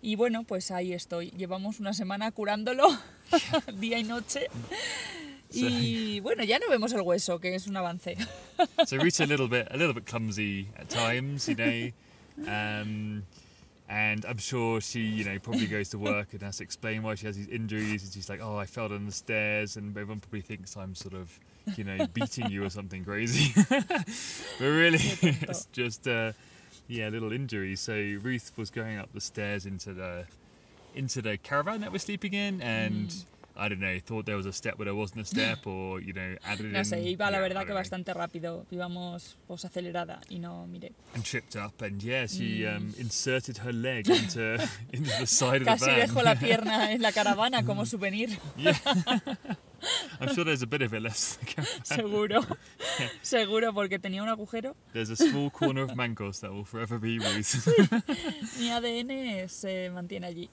Y 0.00 0.14
bueno, 0.16 0.44
pues 0.44 0.70
ahí 0.70 0.92
estoy. 0.92 1.30
Llevamos 1.30 1.80
una 1.80 1.92
semana 1.92 2.30
curándolo 2.30 2.86
día 3.74 3.98
y 3.98 4.04
noche. 4.04 4.46
Y 5.50 6.20
bueno, 6.20 6.44
ya 6.44 6.58
no 6.58 6.68
vemos 6.68 6.92
el 6.92 7.00
hueso, 7.00 7.40
que 7.40 7.54
es 7.54 7.66
un 7.66 7.76
avance. 7.76 8.16
so 8.86 8.96
Ruth's 8.96 9.20
a 9.20 9.26
little 9.26 9.48
bit 9.48 9.66
a 9.70 9.76
little 9.76 9.94
bit 9.94 10.04
clumsy 10.04 10.68
at 10.76 10.88
times, 10.88 11.48
you 11.48 11.54
know. 11.54 11.92
Um, 12.46 13.22
and 13.88 14.24
I'm 14.26 14.36
sure 14.36 14.80
she, 14.80 15.00
you 15.00 15.24
know, 15.24 15.38
probably 15.38 15.66
goes 15.66 15.88
to 15.90 15.98
work 15.98 16.32
and 16.32 16.42
has 16.42 16.58
to 16.58 16.62
explain 16.62 17.02
why 17.02 17.14
she 17.14 17.26
has 17.26 17.36
these 17.36 17.48
injuries. 17.48 18.04
And 18.04 18.12
she's 18.12 18.28
like, 18.28 18.40
"Oh, 18.42 18.56
I 18.56 18.66
fell 18.66 18.88
down 18.88 19.06
the 19.06 19.12
stairs," 19.12 19.76
and 19.76 19.96
everyone 19.96 20.20
probably 20.20 20.42
thinks 20.42 20.76
I'm 20.76 20.94
sort 20.94 21.14
of, 21.14 21.38
you 21.76 21.84
know, 21.84 22.06
beating 22.12 22.50
you 22.50 22.64
or 22.64 22.70
something 22.70 23.02
crazy. 23.04 23.52
but 23.70 23.86
really, 24.60 24.98
it's 25.00 25.66
just, 25.72 26.06
uh, 26.06 26.32
yeah, 26.86 27.08
a 27.08 27.10
little 27.10 27.32
injury. 27.32 27.76
So 27.76 27.94
Ruth 27.94 28.52
was 28.56 28.70
going 28.70 28.98
up 28.98 29.12
the 29.14 29.20
stairs 29.22 29.64
into 29.64 29.94
the 29.94 30.26
into 30.94 31.22
the 31.22 31.38
caravan 31.38 31.80
that 31.80 31.92
we're 31.92 31.98
sleeping 31.98 32.34
in, 32.34 32.60
and. 32.60 33.14
I 33.60 33.68
don't 33.68 33.80
know, 33.80 33.98
thought 33.98 34.24
there 34.24 34.36
was 34.36 34.46
a 34.46 34.52
step 34.52 34.78
where 34.78 34.84
there 34.86 34.94
wasn't 34.94 35.22
a 35.22 35.24
step, 35.24 35.66
or 35.66 36.00
you 36.00 36.12
know, 36.12 36.36
added 36.44 36.72
No 36.72 36.80
sé, 36.84 37.02
iba 37.10 37.28
la 37.30 37.38
yeah, 37.38 37.40
verdad 37.40 37.60
que 37.62 37.72
know. 37.74 37.74
bastante 37.74 38.14
rápido. 38.14 38.64
Íbamos 38.70 39.36
pues 39.48 39.64
acelerada 39.64 40.20
y 40.30 40.38
no 40.38 40.66
miré. 40.68 40.92
and 41.14 41.24
tripped 41.24 41.56
up, 41.56 41.82
and 41.82 42.00
yeah, 42.02 42.26
she 42.26 42.64
um, 42.66 42.94
inserted 42.98 43.58
her 43.58 43.72
leg 43.72 44.08
into 44.08 44.54
into 44.92 45.10
the 45.18 45.26
side 45.26 45.62
of 45.62 45.64
the 45.64 45.70
Casi 45.72 45.86
van. 45.86 46.00
dejo 46.08 46.22
la 46.22 46.34
pierna 46.38 46.92
en 46.92 47.02
la 47.02 47.10
caravana 47.10 47.64
como 47.64 47.84
souvenir, 47.84 48.30
yeah, 48.56 48.78
I'm 50.20 50.34
sure 50.34 50.44
there's 50.44 50.62
a 50.62 50.66
bit 50.66 50.82
of 50.82 50.92
it 50.94 51.02
left. 51.02 51.38
seguro. 51.86 52.44
Seguro, 53.22 53.72
porque 53.72 53.98
tenía 53.98 54.22
un 54.22 54.28
agujero. 54.28 54.74
There's 54.92 55.10
a 55.10 55.16
small 55.16 55.50
corner 55.50 55.82
of 55.82 55.90
Mancos 55.96 56.40
that 56.40 56.52
will 56.52 56.64
forever 56.64 56.98
be 56.98 57.18
Ruth. 57.18 57.66
Mi 58.58 58.70
ADN 58.70 59.48
se 59.48 59.90
mantiene 59.90 60.26
allí. 60.26 60.48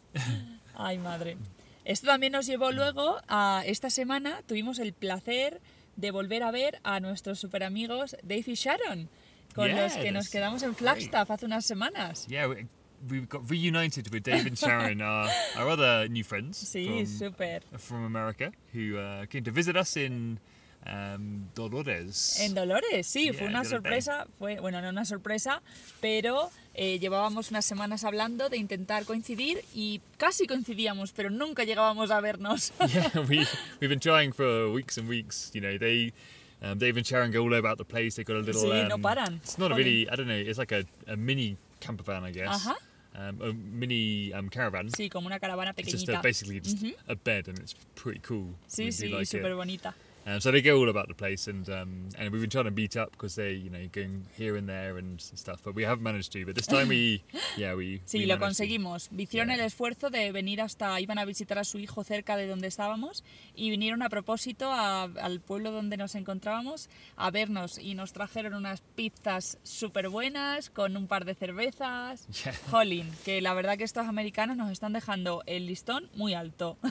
Ay, 0.76 0.98
madre. 1.00 1.38
Esto 1.86 2.08
también 2.08 2.34
nos 2.34 2.46
llevó 2.48 2.72
luego 2.72 3.18
a 3.28 3.64
esta 3.66 3.90
semana, 3.90 4.42
tuvimos 4.48 4.80
el 4.80 4.92
placer 4.94 5.62
de 5.96 6.12
volver 6.12 6.44
a 6.44 6.52
ver 6.52 6.80
a 6.84 7.00
nuestros 7.00 7.40
super 7.40 7.64
amigos 7.64 8.18
Dave 8.24 8.44
y 8.48 8.56
Sharon, 8.56 9.10
con 9.54 9.68
Yeah, 9.68 9.84
los 9.84 9.94
que 9.96 10.12
nos 10.12 10.30
quedamos 10.30 10.64
en 10.64 10.76
Flagstaff 10.76 11.30
hace 11.32 11.46
unas 11.46 11.66
semanas. 11.66 12.26
yeah, 12.28 12.48
we, 12.48 12.66
we 13.10 13.22
got 13.22 13.50
reunited 13.50 14.12
with 14.12 14.24
Dave 14.24 14.48
and 14.48 14.58
Sharon, 14.58 15.00
our, 15.02 15.30
our 15.58 15.70
other 15.70 16.10
new 16.10 16.24
friends 16.24 16.58
Sí, 16.58 16.86
from, 16.88 17.06
súper. 17.06 17.62
from 17.78 18.04
America, 18.04 18.52
who 18.74 18.98
uh, 18.98 19.26
came 19.28 19.44
to 19.44 19.52
visit 19.52 19.78
us 19.78 19.96
in 19.96 20.40
um, 20.86 21.48
Dolores. 21.56 22.40
En 22.40 22.54
Dolores, 22.54 23.08
sí, 23.08 23.32
fue 23.32 23.42
Yeah, 23.42 23.50
una 23.50 23.60
other 23.62 23.70
day. 23.70 23.78
sorpresa, 23.78 24.28
fue, 24.38 24.60
bueno, 24.60 24.82
no 24.82 24.90
una 24.90 25.06
sorpresa, 25.06 25.62
pero 26.02 26.52
eh, 26.74 27.00
llevábamos 27.00 27.50
unas 27.50 27.66
semanas 27.66 28.04
hablando 28.04 28.50
de 28.50 28.58
intentar 28.58 29.06
coincidir 29.06 29.64
y 29.74 30.02
casi 30.18 30.48
coincidíamos, 30.48 31.12
pero 31.12 31.30
nunca 31.30 31.64
llegábamos 31.64 32.12
a 32.12 32.22
vernos. 32.22 32.72
yeah, 32.94 33.10
we 33.28 33.46
we've 33.80 33.90
been 33.90 34.00
trying 34.00 34.32
for 34.32 34.70
weeks 34.72 34.98
and 34.98 35.08
weeks. 35.10 35.52
You 35.54 35.62
know, 35.62 35.78
they 35.78 36.14
um, 36.62 36.82
and 36.82 37.06
Sharon 37.06 37.32
go 37.32 37.42
all 37.44 37.54
about 37.54 37.78
the 37.78 37.86
place. 37.86 38.16
They've 38.16 38.26
got 38.26 38.38
a 38.38 38.40
little. 38.40 38.62
Sí, 38.62 38.88
no 38.88 38.96
um, 38.96 39.02
paran. 39.02 39.40
It's 39.44 39.58
not 39.58 39.72
a 39.72 39.76
Jolín. 39.76 39.78
really. 39.78 40.10
I 40.10 40.16
don't 40.16 40.28
know. 40.28 40.34
It's 40.36 40.58
like 40.58 40.72
a, 40.72 40.86
a 41.08 41.16
mini 41.16 41.58
camper 41.80 42.04
van, 42.04 42.24
I 42.24 42.32
guess. 42.32 42.48
Ajá. 42.50 42.76
Um, 43.18 43.42
a 43.42 43.54
mini 43.54 44.34
um, 44.34 44.50
caravan. 44.50 44.90
Sí, 44.90 45.10
como 45.10 45.28
una 45.28 45.40
caravana 45.40 45.74
It's 45.78 45.90
just 45.92 46.06
pequeñita. 46.08 46.20
a, 46.20 46.22
basically 46.22 46.60
just 46.60 46.84
a 47.08 47.16
bed, 47.16 47.48
and 47.48 47.60
it's 47.60 47.74
pretty 47.96 48.20
cool. 48.20 48.56
Sí, 48.68 48.86
We 48.86 48.92
sí, 48.92 49.10
like 49.10 49.26
súper 49.26 49.56
bonita. 49.56 49.96
Um, 50.28 50.40
so 50.40 50.50
they 50.52 50.62
go 50.62 50.78
all 50.80 50.90
about 50.90 51.08
the 51.08 51.14
place, 51.14 51.48
and 51.48 51.70
um, 51.70 52.10
and 52.18 52.32
we've 52.32 52.42
been 52.42 52.50
trying 52.50 52.66
to 52.66 52.72
meet 52.72 52.98
up 52.98 53.12
because 53.12 53.36
they, 53.36 53.52
you 53.54 53.70
know, 53.70 53.88
going 53.92 54.26
here 54.36 54.56
and 54.58 54.68
there 54.68 54.98
and 54.98 55.22
stuff, 55.22 55.62
but 55.64 55.76
we 55.76 55.84
haven't 55.84 56.02
managed 56.04 56.32
to. 56.34 56.44
But 56.48 56.56
this 56.56 56.66
time 56.66 56.88
we, 56.88 57.22
yeah, 57.58 57.76
we. 57.76 58.02
Sí, 58.08 58.20
we 58.20 58.26
lo 58.26 58.38
managed 58.40 58.58
to. 58.58 58.64
conseguimos. 58.64 59.10
Hicieron 59.16 59.50
Yeah. 59.50 59.56
el 59.56 59.62
esfuerzo 59.62 60.10
de 60.10 60.32
venir 60.32 60.62
hasta, 60.62 61.00
iban 61.00 61.20
a 61.20 61.26
visitar 61.26 61.60
a 61.60 61.64
su 61.64 61.78
hijo 61.78 62.04
cerca 62.04 62.38
de 62.38 62.48
donde 62.48 62.68
estábamos 62.68 63.24
y 63.56 63.70
vinieron 63.70 64.02
a 64.02 64.10
propósito 64.10 64.72
a- 64.72 65.04
al 65.04 65.42
pueblo 65.42 65.70
donde 65.72 65.96
nos 65.96 66.16
encontrábamos 66.16 66.90
a 67.18 67.30
vernos 67.30 67.78
y 67.78 67.94
nos 67.94 68.12
trajeron 68.12 68.56
unas 68.56 68.82
pizzas 68.96 69.60
súper 69.62 70.10
buenas 70.10 70.72
con 70.72 70.98
un 70.98 71.08
par 71.08 71.26
de 71.26 71.36
cervezas. 71.36 72.26
Yeah. 72.46 72.54
Jolín, 72.72 73.12
que 73.26 73.42
la 73.42 73.54
verdad 73.54 73.78
que 73.78 73.84
estos 73.84 74.08
americanos 74.08 74.58
nos 74.58 74.72
están 74.72 74.94
dejando 74.94 75.44
el 75.46 75.68
listón 75.68 76.10
muy 76.16 76.34
alto. 76.34 76.78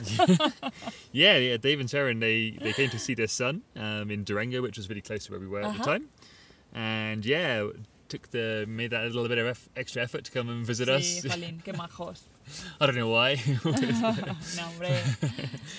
Yeah, 1.11 1.37
yeah. 1.39 1.57
Dave 1.57 1.79
and 1.79 1.89
Sharon 1.89 2.19
they 2.19 2.51
they 2.61 2.73
came 2.73 2.89
to 2.89 2.99
see 2.99 3.15
son 3.27 3.61
um, 3.75 4.09
in 4.11 4.23
Durango, 4.23 4.61
which 4.61 4.77
was 4.77 4.89
really 4.89 5.01
close 5.01 5.25
to 5.25 5.31
where 5.31 5.39
we 5.39 5.47
were 5.47 5.61
at 5.61 5.73
the 5.73 5.79
Uh-huh. 5.81 5.91
time, 5.93 6.09
and 6.73 7.25
yeah, 7.25 7.67
took 8.07 8.29
the 8.31 8.65
made 8.67 8.91
that 8.91 9.01
a 9.03 9.07
little 9.07 9.27
bit 9.27 9.39
of 9.39 9.47
eff- 9.47 9.67
extra 9.75 10.01
effort 10.03 10.23
to 10.25 10.31
come 10.31 10.47
and 10.49 10.65
visit 10.65 10.87
Sí, 10.87 10.93
us. 10.93 11.25
jolín, 11.35 11.61
qué 11.63 11.73
majos. 11.73 12.21
I 12.79 12.85
don't 12.85 12.95
know 12.95 13.09
why. 13.09 13.35
No, 14.55 14.67
hombre, 14.69 14.89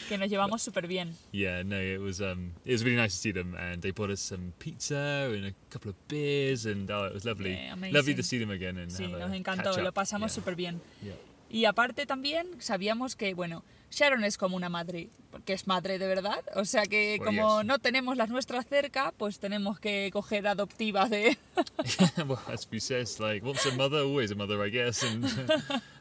que 0.08 0.18
nos 0.18 0.28
llevamos 0.28 0.60
súper 0.62 0.88
bien. 0.88 1.14
yeah, 1.32 1.62
no, 1.62 1.76
it 1.78 1.98
was 2.00 2.20
um 2.20 2.52
it 2.64 2.72
was 2.72 2.82
really 2.82 2.96
nice 2.96 3.12
to 3.14 3.18
see 3.20 3.30
them, 3.32 3.54
and 3.54 3.80
they 3.82 3.92
bought 3.92 4.10
us 4.10 4.20
some 4.20 4.52
pizza 4.58 5.30
and 5.32 5.46
a 5.46 5.52
couple 5.70 5.88
of 5.90 5.96
beers, 6.08 6.66
and 6.66 6.90
oh, 6.90 7.04
it 7.04 7.14
was 7.14 7.24
lovely, 7.24 7.52
Yeah, 7.52 7.76
lovely 7.92 8.14
to 8.14 8.22
see 8.24 8.38
them 8.38 8.50
again 8.50 8.76
and 8.78 8.90
Sí, 8.90 9.04
have 9.04 9.14
a 9.14 9.28
nos 9.28 9.36
encantó, 9.36 9.70
catch 9.72 9.78
lo 9.78 9.88
up. 9.88 9.94
pasamos 9.94 10.32
yeah. 10.36 10.42
súper 10.42 10.56
bien. 10.56 10.80
Yeah. 11.02 11.12
Y 11.50 11.64
aparte 11.64 12.06
también 12.06 12.46
sabíamos 12.60 13.16
que, 13.16 13.34
bueno, 13.34 13.64
Sharon 13.90 14.24
es 14.24 14.36
como 14.36 14.56
una 14.56 14.68
madre, 14.68 15.08
porque 15.30 15.52
es 15.52 15.66
madre 15.66 15.98
de 15.98 16.06
verdad. 16.06 16.44
O 16.54 16.64
sea 16.64 16.82
que 16.82 17.16
Well, 17.20 17.26
como 17.26 17.58
yes. 17.60 17.66
no 17.66 17.78
tenemos 17.78 18.16
las 18.16 18.28
nuestras 18.28 18.66
cerca, 18.66 19.12
pues 19.16 19.38
tenemos 19.38 19.78
que 19.78 20.10
coger 20.12 20.46
adoptivas 20.46 21.08
de... 21.08 21.38
well, 22.26 22.38
as 22.52 22.68
we 22.70 22.80
says, 22.80 23.20
like 23.20 23.46
once 23.46 23.64
a 23.66 23.74
mother, 23.74 24.00
always 24.00 24.30
a 24.30 24.34
mother, 24.34 24.64
I 24.64 24.70
guess. 24.70 25.02
And 25.02 25.24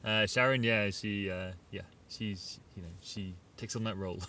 uh, 0.04 0.26
Sharon, 0.28 0.64
yeah, 0.64 0.90
she, 0.90 1.30
uh, 1.30 1.54
yeah, 1.72 1.84
she's, 2.10 2.60
you 2.76 2.82
know, 2.82 2.90
she 3.02 3.36
takes 3.56 3.76
on 3.76 3.84
that 3.84 3.98
role. 3.98 4.20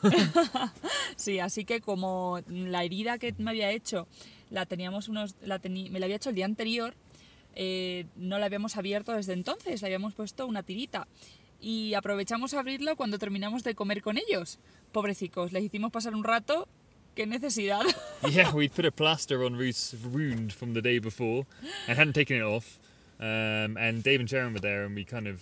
Sí, 1.16 1.40
así 1.40 1.64
que 1.64 1.80
como 1.80 2.40
la 2.48 2.84
herida 2.84 3.18
que 3.18 3.34
me 3.38 3.50
había 3.50 3.70
hecho, 3.70 4.06
la 4.50 4.66
teníamos 4.66 5.08
unos, 5.08 5.34
la 5.42 5.58
me 5.64 5.98
la 5.98 6.06
había 6.06 6.16
hecho 6.16 6.30
el 6.30 6.36
día 6.36 6.44
anterior, 6.44 6.94
eh, 7.56 8.06
no 8.16 8.38
la 8.38 8.46
habíamos 8.46 8.76
abierto 8.76 9.12
desde 9.12 9.32
entonces, 9.32 9.80
le 9.82 9.86
habíamos 9.88 10.14
puesto 10.14 10.46
una 10.46 10.62
tirita. 10.62 11.08
Y 11.60 11.94
aprovechamos 11.94 12.52
a 12.54 12.60
abrirlo 12.60 12.94
cuando 12.96 13.18
terminamos 13.18 13.64
de 13.64 13.74
comer 13.74 14.02
con 14.02 14.18
ellos. 14.18 14.58
Pobrecicos, 14.92 15.52
les 15.52 15.64
hicimos 15.64 15.90
pasar 15.90 16.14
un 16.14 16.22
rato. 16.22 16.68
¡Qué 17.16 17.26
necesidad! 17.26 17.80
yeah, 18.30 18.52
we'd 18.52 18.72
put 18.74 18.84
a 18.84 18.90
plaster 18.90 19.42
on 19.42 19.56
Ruth's 19.56 19.94
wound 20.04 20.52
from 20.52 20.74
the 20.74 20.82
day 20.82 20.98
before 20.98 21.46
and 21.88 21.98
hadn't 21.98 22.12
taken 22.12 22.36
it 22.36 22.42
off. 22.42 22.78
Um, 23.18 23.78
and 23.78 24.02
Dave 24.04 24.20
and 24.20 24.28
Sharon 24.28 24.52
were 24.52 24.60
there, 24.60 24.84
and 24.84 24.94
we 24.94 25.02
kind 25.04 25.26
of, 25.26 25.40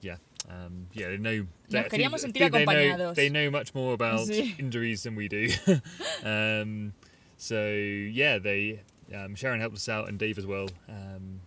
yeah, 0.00 0.16
um, 0.50 0.88
yeah, 0.92 1.10
they 1.10 1.18
know. 1.18 1.46
they- 1.70 1.84
queríamos 1.84 2.22
sentir 2.22 2.50
think 2.50 2.54
they 2.54 2.64
know, 2.64 2.72
acompañados. 2.72 3.14
they 3.14 3.30
know 3.30 3.48
much 3.52 3.72
more 3.72 3.94
about 3.94 4.26
Sí. 4.26 4.58
injuries 4.58 5.04
than 5.04 5.14
we 5.14 5.28
do. 5.28 5.48
um, 6.24 6.92
so 7.36 7.68
yeah, 7.70 8.38
they 8.40 8.80
um, 9.14 9.34
Sharon 9.34 9.60
helped 9.60 9.76
us 9.76 9.88
out, 9.88 10.08
and 10.08 10.18
Dave 10.18 10.38
as 10.38 10.46
well. 10.46 10.66
Um, 10.88 11.40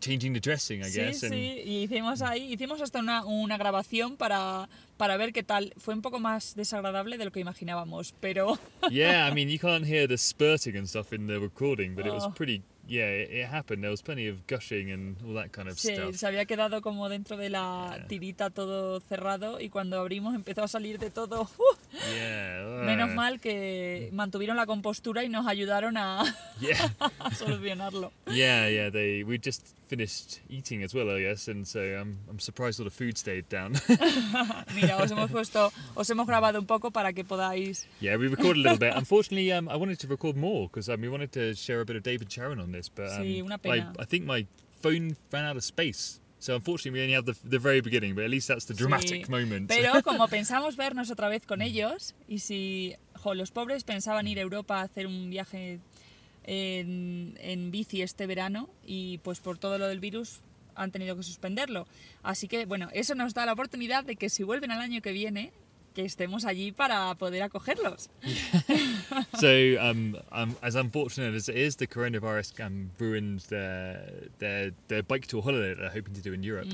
changing 0.00 0.32
the 0.32 0.40
dressing, 0.40 0.82
I 0.82 0.86
Sí, 0.88 0.94
guess. 0.96 1.22
and 1.22 1.32
sí, 1.34 1.62
y 1.64 1.82
hicimos 1.86 2.20
ahí, 2.22 2.52
hicimos 2.52 2.80
hasta 2.80 2.98
una, 2.98 3.24
una 3.24 3.56
grabación 3.58 4.16
para, 4.16 4.68
para 4.96 5.16
ver 5.16 5.32
qué 5.32 5.42
tal. 5.44 5.72
Fue 5.76 5.94
un 5.94 6.02
poco 6.02 6.18
más 6.18 6.54
desagradable 6.56 7.16
de 7.18 7.24
lo 7.26 7.30
que 7.30 7.40
imaginábamos, 7.40 8.12
pero 8.18 8.58
yeah, 8.90 9.28
I 9.30 9.34
mean, 9.34 9.48
you 9.48 9.58
can't 9.58 9.84
hear 9.86 10.08
the 10.08 10.16
spurting 10.18 10.76
and 10.76 10.88
stuff 10.88 11.12
in 11.12 11.26
the 11.26 11.38
recording, 11.38 11.94
but 11.94 12.06
it 12.06 12.12
was 12.12 12.24
Oh. 12.24 12.32
pretty. 12.34 12.62
Yeah, 12.90 13.04
it, 13.10 13.30
it 13.30 13.46
happened. 13.46 13.82
There 13.82 13.90
was 13.90 14.00
plenty 14.00 14.28
of 14.28 14.46
gushing 14.46 14.90
and 14.90 15.16
all 15.22 15.34
that 15.34 15.52
kind 15.52 15.68
of 15.68 15.78
se, 15.78 15.94
stuff. 15.94 16.14
se 16.16 16.26
había 16.26 16.46
quedado 16.46 16.80
como 16.80 17.10
dentro 17.10 17.36
de 17.36 17.50
la 17.50 17.94
Yeah. 17.98 18.06
tirita 18.08 18.48
todo 18.48 18.98
cerrado 19.00 19.60
y 19.60 19.68
cuando 19.68 20.00
abrimos 20.00 20.34
empezó 20.34 20.62
a 20.64 20.68
salir 20.68 20.98
de 20.98 21.10
todo. 21.10 21.42
¡uh! 21.58 21.76
Yeah. 21.92 22.84
Menos 22.84 23.10
uh, 23.10 23.14
mal 23.14 23.40
que 23.40 24.10
mantuvieron 24.12 24.56
la 24.56 24.66
compostura 24.66 25.24
y 25.24 25.28
nos 25.28 25.46
ayudaron 25.46 25.96
a, 25.96 26.22
Yeah, 26.60 26.90
a 27.18 27.30
solucionarlo. 27.34 28.12
yeah, 28.26 28.68
yeah. 28.68 28.90
They 28.90 29.24
we 29.24 29.38
just 29.38 29.66
finished 29.88 30.40
eating 30.48 30.82
as 30.84 30.94
well, 30.94 31.10
I 31.10 31.22
guess, 31.22 31.48
and 31.48 31.66
so 31.66 31.80
I'm 31.80 32.18
I'm 32.28 32.38
surprised 32.38 32.78
all 32.80 32.84
the 32.84 32.90
food 32.94 33.16
stayed 33.18 33.48
down. 33.48 33.72
Mira, 34.74 34.96
os 35.02 35.10
hemos 35.10 35.30
puesto, 35.30 35.72
os 35.96 36.08
hemos 36.10 36.26
grabado 36.26 36.58
un 36.58 36.66
poco 36.66 36.90
para 36.90 37.12
que 37.12 37.24
podáis. 37.24 37.86
yeah, 38.00 38.16
we 38.16 38.28
recorded 38.28 38.60
a 38.66 38.70
little 38.72 38.78
bit. 38.78 38.94
Unfortunately, 38.94 39.50
um, 39.52 39.68
I 39.68 39.76
wanted 39.76 39.98
to 40.00 40.06
record 40.08 40.36
more 40.36 40.68
because 40.68 40.88
um, 40.88 41.00
we 41.00 41.08
wanted 41.08 41.32
to 41.32 41.54
share 41.54 41.80
a 41.80 41.84
bit 41.84 41.96
of 41.96 42.02
David 42.02 42.30
Sharon 42.30 42.60
on 42.60 42.70
this, 42.72 42.88
but 42.88 43.08
um, 43.12 43.22
Sí, 43.22 43.42
una 43.42 43.54
I, 43.54 43.58
pena. 43.58 43.92
I 43.98 44.04
think 44.04 44.24
my 44.24 44.46
phone 44.82 45.16
ran 45.32 45.44
out 45.46 45.56
of 45.56 45.64
space. 45.64 46.20
So 46.38 46.54
unfortunately, 46.54 47.00
we 47.00 47.02
only 47.04 47.14
have 47.14 47.24
the, 47.24 47.36
the 47.48 47.58
very 47.58 47.80
beginning, 47.80 48.14
but 48.14 48.24
at 48.24 48.30
least 48.30 48.48
that's 48.48 48.66
the 48.66 48.74
dramatic 48.74 49.26
Sí, 49.26 49.28
moment. 49.28 49.68
Pero 49.68 50.02
como 50.04 50.28
pensamos 50.28 50.76
vernos 50.76 51.10
otra 51.10 51.28
vez 51.28 51.44
con 51.44 51.62
ellos, 51.62 52.14
y 52.28 52.38
si 52.38 52.94
jo, 53.16 53.34
los 53.34 53.50
pobres 53.50 53.84
pensaban 53.84 54.26
ir 54.28 54.38
a 54.38 54.42
Europa 54.42 54.80
a 54.80 54.82
hacer 54.82 55.06
un 55.06 55.30
viaje 55.30 55.80
en, 56.44 57.36
en 57.40 57.70
bici 57.70 58.02
este 58.02 58.26
verano 58.26 58.70
y 58.86 59.18
pues 59.18 59.40
por 59.40 59.58
todo 59.58 59.78
lo 59.78 59.88
del 59.88 60.00
virus 60.00 60.40
han 60.76 60.92
tenido 60.92 61.16
que 61.16 61.22
suspenderlo. 61.24 61.86
Así 62.22 62.46
que 62.46 62.66
bueno, 62.66 62.88
eso 62.92 63.14
nos 63.14 63.34
da 63.34 63.44
la 63.44 63.52
oportunidad 63.52 64.04
de 64.04 64.16
que 64.16 64.28
si 64.28 64.44
vuelven 64.44 64.70
al 64.70 64.80
año 64.80 65.02
que 65.02 65.12
viene, 65.12 65.52
que 65.98 66.04
estemos 66.04 66.44
allí 66.44 66.70
para 66.70 67.12
poder 67.16 67.42
acogerlos. 67.42 68.08
so, 69.40 69.48
um, 69.80 70.16
um, 70.30 70.54
as 70.62 70.76
unfortunate 70.76 71.34
as 71.34 71.48
it 71.48 71.56
is, 71.56 71.74
the 71.74 71.88
coronavirus 71.88 72.64
um, 72.64 72.90
ruined 73.00 73.40
their, 73.50 74.08
their 74.38 74.70
their 74.86 75.02
bike 75.02 75.26
tour 75.26 75.42
holiday 75.42 75.70
that 75.70 75.80
they're 75.80 75.90
hoping 75.90 76.14
to 76.14 76.20
do 76.20 76.32
in 76.32 76.44
Europe, 76.44 76.68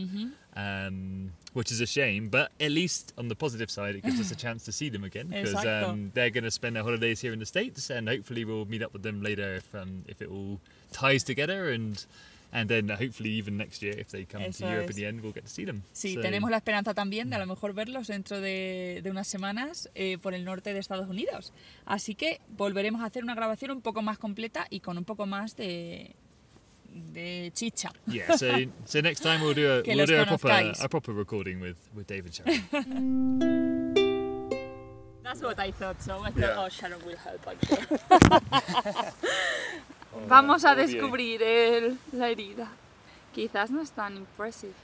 um, 0.57 1.33
which 1.55 1.73
is 1.73 1.81
a 1.81 1.87
shame. 1.87 2.29
But 2.29 2.53
at 2.61 2.71
least 2.71 3.15
on 3.17 3.29
the 3.29 3.35
positive 3.35 3.71
side, 3.71 3.95
it 3.95 4.03
gives 4.05 4.21
us 4.21 4.31
a 4.31 4.37
chance 4.37 4.63
to 4.67 4.73
see 4.73 4.91
them 4.91 5.05
again 5.05 5.29
because 5.29 5.65
um, 5.65 6.11
they're 6.13 6.29
going 6.29 6.45
to 6.45 6.51
spend 6.51 6.77
their 6.77 6.83
holidays 6.83 7.23
here 7.23 7.33
in 7.33 7.39
the 7.39 7.47
states, 7.47 7.89
and 7.89 8.07
hopefully 8.07 8.45
we'll 8.45 8.67
meet 8.67 8.83
up 8.83 8.93
with 8.93 9.05
them 9.05 9.23
later 9.23 9.55
if 9.55 9.75
um, 9.75 10.05
if 10.07 10.21
it 10.21 10.29
all 10.29 10.61
ties 10.93 11.25
together 11.25 11.71
and. 11.71 12.05
And 12.57 12.69
then 12.69 12.89
hopefully 12.89 13.31
even 13.37 13.57
next 13.57 13.83
year, 13.83 13.99
if 13.99 14.11
they 14.13 14.25
come 14.27 14.41
Eso 14.45 14.65
to 14.65 14.71
Europe 14.71 14.91
es. 14.91 14.97
in 14.97 15.03
the 15.03 15.09
end, 15.09 15.21
we'll 15.23 15.33
get 15.35 15.43
to 15.43 15.51
see 15.51 15.65
them. 15.65 15.83
Sí, 15.93 16.15
So- 16.15 16.21
tenemos 16.21 16.51
la 16.51 16.59
esperanza 16.59 16.95
también 16.95 17.29
de 17.29 17.35
a 17.35 17.41
lo 17.41 17.47
mejor 17.47 17.75
verlos 17.75 18.07
dentro 18.07 18.41
de, 18.41 19.01
de 19.03 19.11
unas 19.11 19.27
semanas 19.27 19.91
eh, 19.97 20.19
por 20.19 20.35
el 20.35 20.45
norte 20.45 20.73
de 20.73 20.79
Estados 20.79 21.09
Unidos. 21.09 21.53
Así 21.85 22.15
que 22.15 22.41
volveremos 22.57 23.01
a 23.03 23.07
hacer 23.07 23.25
una 23.25 23.35
grabación 23.35 23.73
un 23.73 23.83
poco 23.83 24.03
más 24.03 24.19
completa 24.19 24.69
y 24.71 24.79
con 24.79 24.97
un 24.99 25.05
poco 25.05 25.27
más 25.27 25.57
de, 25.57 26.15
de 27.13 27.51
chicha. 27.55 27.91
Yeah, 28.07 28.37
so 28.39 28.47
so 28.87 29.01
next 29.03 29.23
time 29.25 29.41
we'll 29.43 29.55
do 29.55 29.69
a 29.69 29.83
we'll 29.85 30.07
do 30.07 30.21
a 30.21 30.25
proper 30.25 30.49
a 30.81 30.89
proper 30.89 31.13
recording 31.13 31.61
with 31.61 31.77
with 31.93 32.07
David 32.07 32.33
Sharon. 32.35 32.63
That's 35.25 35.41
what 35.43 35.59
I 35.59 35.73
thought, 35.73 36.01
so 36.01 36.21
I 36.23 36.31
thought, 36.31 36.37
Yeah. 36.39 36.61
oh, 36.65 36.69
Sharon 36.69 37.01
will 37.05 37.17
help, 37.17 37.45
I'm 37.49 37.59
sure. 37.67 37.79
Vamos 40.29 40.65
a 40.65 40.75
descubrir 40.75 41.43
el- 41.43 41.99
la 42.13 42.29
herida. 42.29 42.69
Quizás 43.35 43.71
no 43.71 43.81
es 43.83 43.91
tan 43.91 44.17
impressive. 44.17 44.75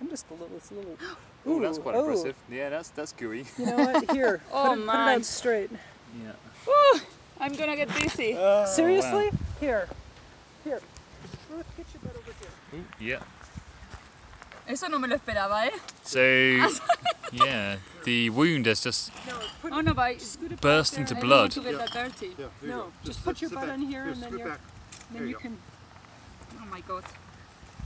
I'm 0.00 0.08
just 0.08 0.26
a 0.30 0.34
little, 0.34 0.56
it's 0.56 0.70
a 0.70 0.74
little. 0.74 0.96
Oh, 1.46 1.60
that's 1.60 1.78
Ooh, 1.78 1.82
quite 1.82 1.94
oh. 1.96 2.00
impressive. 2.00 2.34
Yeah, 2.50 2.70
that's 2.70 2.90
that's 2.90 3.12
gooey. 3.12 3.44
You 3.58 3.66
know 3.66 3.76
what? 3.76 4.10
Here, 4.12 4.40
Oh 4.52 4.68
put, 4.68 4.72
it, 4.72 4.76
put 4.76 4.82
it 4.82 4.86
my. 4.86 5.14
on 5.14 5.22
straight. 5.24 5.70
Yeah. 6.22 6.32
I'm 7.40 7.52
gonna 7.54 7.76
get 7.76 7.92
dizzy. 7.94 8.36
Seriously? 8.66 9.30
Here, 9.60 9.88
here. 10.64 10.80
Ruth, 11.50 11.66
get 11.76 11.86
your 11.92 12.02
butt 12.02 12.16
over 12.16 12.32
here. 12.40 12.80
Ooh, 12.80 13.04
yeah. 13.04 13.18
Eso 14.66 14.88
no 14.88 14.98
me 14.98 15.08
lo 15.08 15.14
esperaba, 15.14 15.66
¿eh? 15.66 15.72
So 16.04 16.20
yeah, 17.32 17.76
the 18.04 18.30
wound 18.30 18.66
has 18.66 18.82
just 18.82 19.10
Oh 19.70 19.80
no, 19.82 19.94
burst 20.60 20.96
into 20.96 21.14
blood. 21.14 21.50
don't 21.54 21.64
want 21.64 21.78
to 21.78 21.78
get 21.78 21.78
that 21.78 21.92
dirty. 21.92 22.26
Yeah, 22.38 22.46
there 22.60 22.70
you 22.70 22.76
No, 22.76 22.92
just 23.04 23.22
put 23.24 23.40
your 23.42 23.50
butt 23.50 23.66
back. 23.66 23.74
in 23.74 23.82
here 23.82 24.04
and 24.04 24.22
then 24.22 24.32
you're- 24.32 24.50
back. 24.50 24.60
Then 25.12 25.28
you 25.28 25.36
can. 25.36 25.58
Oh 26.60 26.66
my 26.70 26.80
god. 26.80 27.04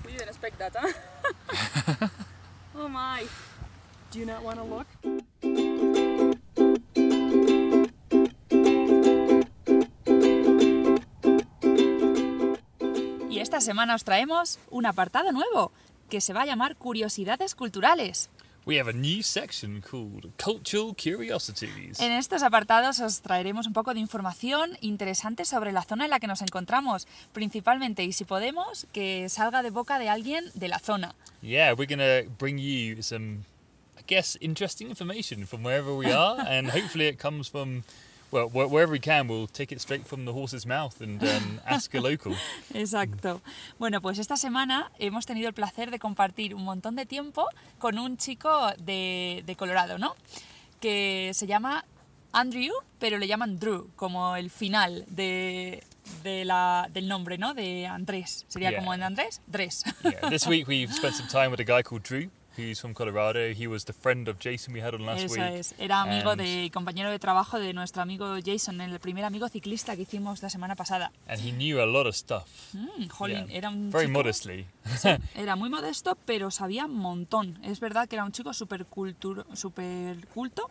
We 0.06 0.12
didn't 0.12 0.28
expect 0.28 0.58
that, 0.60 0.74
huh? 0.78 2.08
oh 2.76 2.88
my. 2.88 3.24
Do 4.12 4.18
you 4.20 4.26
not 4.26 4.42
want 4.42 4.58
to 4.58 4.64
look? 4.64 4.86
Y 13.28 13.40
esta 13.40 13.60
semana 13.60 13.94
os 13.94 14.04
traemos 14.04 14.58
un 14.70 14.86
apartado 14.86 15.32
nuevo 15.32 15.72
que 16.08 16.20
se 16.20 16.32
va 16.32 16.42
a 16.42 16.46
llamar 16.46 16.76
Curiosidades 16.76 17.54
Culturales. 17.54 18.30
we 18.68 18.78
have 18.78 18.90
a 18.90 18.92
new 18.92 19.22
section 19.22 19.80
called 19.80 20.30
Cultural 20.36 20.94
Curiosities. 20.94 21.98
En 22.00 22.12
estos 22.12 22.42
apartados 22.42 23.00
os 23.00 23.22
traeremos 23.22 23.66
un 23.66 23.72
poco 23.72 23.94
de 23.94 24.00
información 24.00 24.76
interesante 24.82 25.46
sobre 25.46 25.72
la 25.72 25.82
zona 25.82 26.04
en 26.04 26.10
la 26.10 26.20
que 26.20 26.26
nos 26.26 26.42
encontramos, 26.42 27.08
principalmente 27.32 28.04
y 28.04 28.12
si 28.12 28.24
podemos 28.26 28.86
que 28.92 29.30
salga 29.30 29.62
de 29.62 29.70
boca 29.70 29.98
de 29.98 30.10
alguien 30.10 30.44
de 30.52 30.68
la 30.68 30.78
zona. 30.80 31.14
Yeah, 31.40 31.72
we're 31.72 31.86
gonna 31.88 32.28
bring 32.38 32.58
you 32.58 33.02
some, 33.02 33.44
I 33.96 34.02
guess, 34.06 34.36
interesting 34.42 34.90
information 34.90 35.46
from 35.46 35.62
wherever 35.64 35.94
we 35.96 36.12
are, 36.12 36.38
and 36.46 36.70
hopefully 36.70 37.06
it 37.08 37.18
comes 37.18 37.48
from, 37.48 37.84
well, 38.30 38.48
wh- 38.48 38.70
wherever 38.70 38.92
we 38.92 38.98
can, 39.00 39.28
we'll 39.28 39.46
take 39.46 39.72
it 39.72 39.80
straight 39.80 40.06
from 40.06 40.24
the 40.24 40.32
horse's 40.32 40.66
mouth 40.66 41.00
and 41.00 41.22
um, 41.22 41.60
ask 41.66 41.94
a 41.94 42.00
local. 42.00 42.34
Exacto. 42.74 43.40
Bueno, 43.78 44.00
pues 44.00 44.18
esta 44.18 44.36
semana 44.36 44.90
hemos 44.98 45.26
tenido 45.26 45.48
el 45.48 45.54
placer 45.54 45.90
de 45.90 45.98
compartir 45.98 46.54
un 46.54 46.64
montón 46.64 46.96
de 46.96 47.06
tiempo 47.06 47.46
con 47.78 47.98
un 47.98 48.16
chico 48.16 48.72
de, 48.78 49.42
de 49.46 49.56
Colorado, 49.56 49.98
¿no? 49.98 50.14
Que 50.80 51.30
se 51.34 51.46
llama 51.46 51.84
Andrew, 52.32 52.72
pero 52.98 53.18
le 53.18 53.26
llaman 53.26 53.58
Drew, 53.58 53.90
como 53.96 54.36
el 54.36 54.50
final 54.50 55.04
de, 55.08 55.82
de 56.22 56.44
la, 56.44 56.88
del 56.92 57.08
nombre, 57.08 57.38
¿no? 57.38 57.54
De 57.54 57.86
Andrés. 57.86 58.44
Sería 58.48 58.70
Yeah. 58.70 58.78
como 58.80 58.94
en 58.94 59.02
Andrés, 59.02 59.40
Dres. 59.46 59.82
Yeah, 60.04 60.28
this 60.30 60.46
week 60.46 60.68
we've 60.68 60.92
spent 60.92 61.14
some 61.14 61.28
time 61.28 61.48
with 61.50 61.60
a 61.60 61.64
guy 61.64 61.82
called 61.82 62.02
Drew, 62.02 62.28
who's 62.58 62.80
from 62.80 62.92
Colorado. 62.92 63.38
He 63.54 63.66
was 63.68 63.84
the 63.84 63.92
friend 63.92 64.28
of 64.28 64.38
Jason 64.40 64.74
we 64.74 64.82
had 64.82 64.94
on 64.94 65.06
last 65.06 65.22
Eso 65.24 65.34
week. 65.34 65.42
es. 65.42 65.74
Era 65.78 66.00
amigo 66.02 66.30
and- 66.32 66.40
de 66.42 66.70
compañero 66.72 67.10
de 67.10 67.18
trabajo 67.18 67.58
de 67.60 67.72
nuestro 67.72 68.02
amigo 68.02 68.36
Jason, 68.44 68.80
el 68.80 68.98
primer 69.00 69.24
amigo 69.24 69.48
ciclista 69.48 69.94
que 69.96 70.02
hicimos 70.02 70.42
la 70.42 70.50
semana 70.50 70.74
pasada. 70.74 71.12
and 71.28 71.40
he 71.40 71.52
knew 71.52 71.80
a 71.80 71.86
lot 71.86 72.06
of 72.06 72.14
stuff. 72.16 72.46
Mm, 72.74 73.08
jolín, 73.08 73.46
Yeah, 73.46 73.56
era 73.58 73.68
un 73.70 73.90
very 73.90 74.06
chico- 74.06 74.18
modestly. 74.18 74.66
Era 75.34 75.54
muy 75.56 75.70
modesto, 75.70 76.16
pero 76.26 76.50
sabía 76.50 76.86
un 76.86 76.96
montón. 76.96 77.58
Es 77.64 77.78
verdad 77.80 78.08
que 78.08 78.16
era 78.16 78.24
un 78.24 78.32
chico 78.32 78.52
súper 78.52 78.86
súper 79.54 80.26
culto 80.34 80.70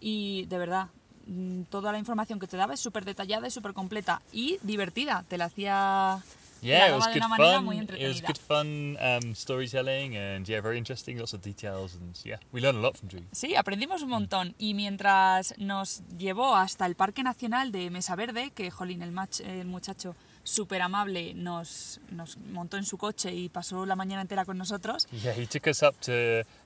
y 0.00 0.44
de 0.46 0.58
verdad, 0.58 0.88
mm, 1.26 1.62
toda 1.70 1.90
la 1.92 1.98
información 1.98 2.38
que 2.38 2.46
te 2.46 2.56
daba 2.56 2.74
es 2.74 2.80
súper 2.80 3.04
detallada 3.04 3.46
y 3.46 3.50
súper 3.50 3.72
completa 3.72 4.20
y 4.32 4.58
divertida. 4.62 5.24
Te 5.28 5.38
la 5.38 5.46
hacía 5.46 6.22
Yeah, 6.64 6.88
it 6.88 6.94
was 6.94 7.06
good 7.12 7.22
fun. 7.22 7.68
It 7.98 8.08
was 8.08 8.20
good 8.22 8.38
fun 8.38 8.96
um, 8.98 9.34
storytelling 9.34 10.16
and 10.16 10.48
yeah, 10.48 10.60
very 10.62 10.78
interesting. 10.78 11.18
Lots 11.18 11.34
of 11.34 11.42
details 11.42 11.94
and 11.94 12.16
yeah, 12.24 12.38
we 12.52 12.60
learned 12.60 12.78
a 12.78 12.80
lot 12.80 12.96
from 12.96 13.08
Drew. 13.10 13.20
Sí, 13.32 13.54
aprendimos 13.54 14.02
un 14.02 14.08
montón. 14.08 14.54
Y 14.58 14.72
mientras 14.74 15.54
nos 15.58 16.02
llevó 16.18 16.56
hasta 16.56 16.86
el 16.86 16.94
Parque 16.94 17.22
Nacional 17.22 17.70
de 17.70 17.90
Mesa 17.90 18.16
Verde, 18.16 18.50
que 18.54 18.70
Jolín, 18.70 19.02
el, 19.02 19.12
mach- 19.12 19.40
el 19.46 19.66
muchacho 19.66 20.16
súper 20.42 20.80
amable, 20.82 21.34
nos, 21.34 22.00
nos 22.10 22.36
montó 22.38 22.76
en 22.78 22.84
su 22.84 22.96
coche 22.98 23.32
y 23.32 23.48
pasó 23.48 23.84
la 23.86 23.94
mañana 23.96 24.22
entera 24.22 24.44
con 24.44 24.56
nosotros. 24.58 25.06
Yeah, 25.22 25.32
he 25.36 25.46
took 25.46 25.66
us 25.66 25.82
up 25.82 25.94
to 26.02 26.12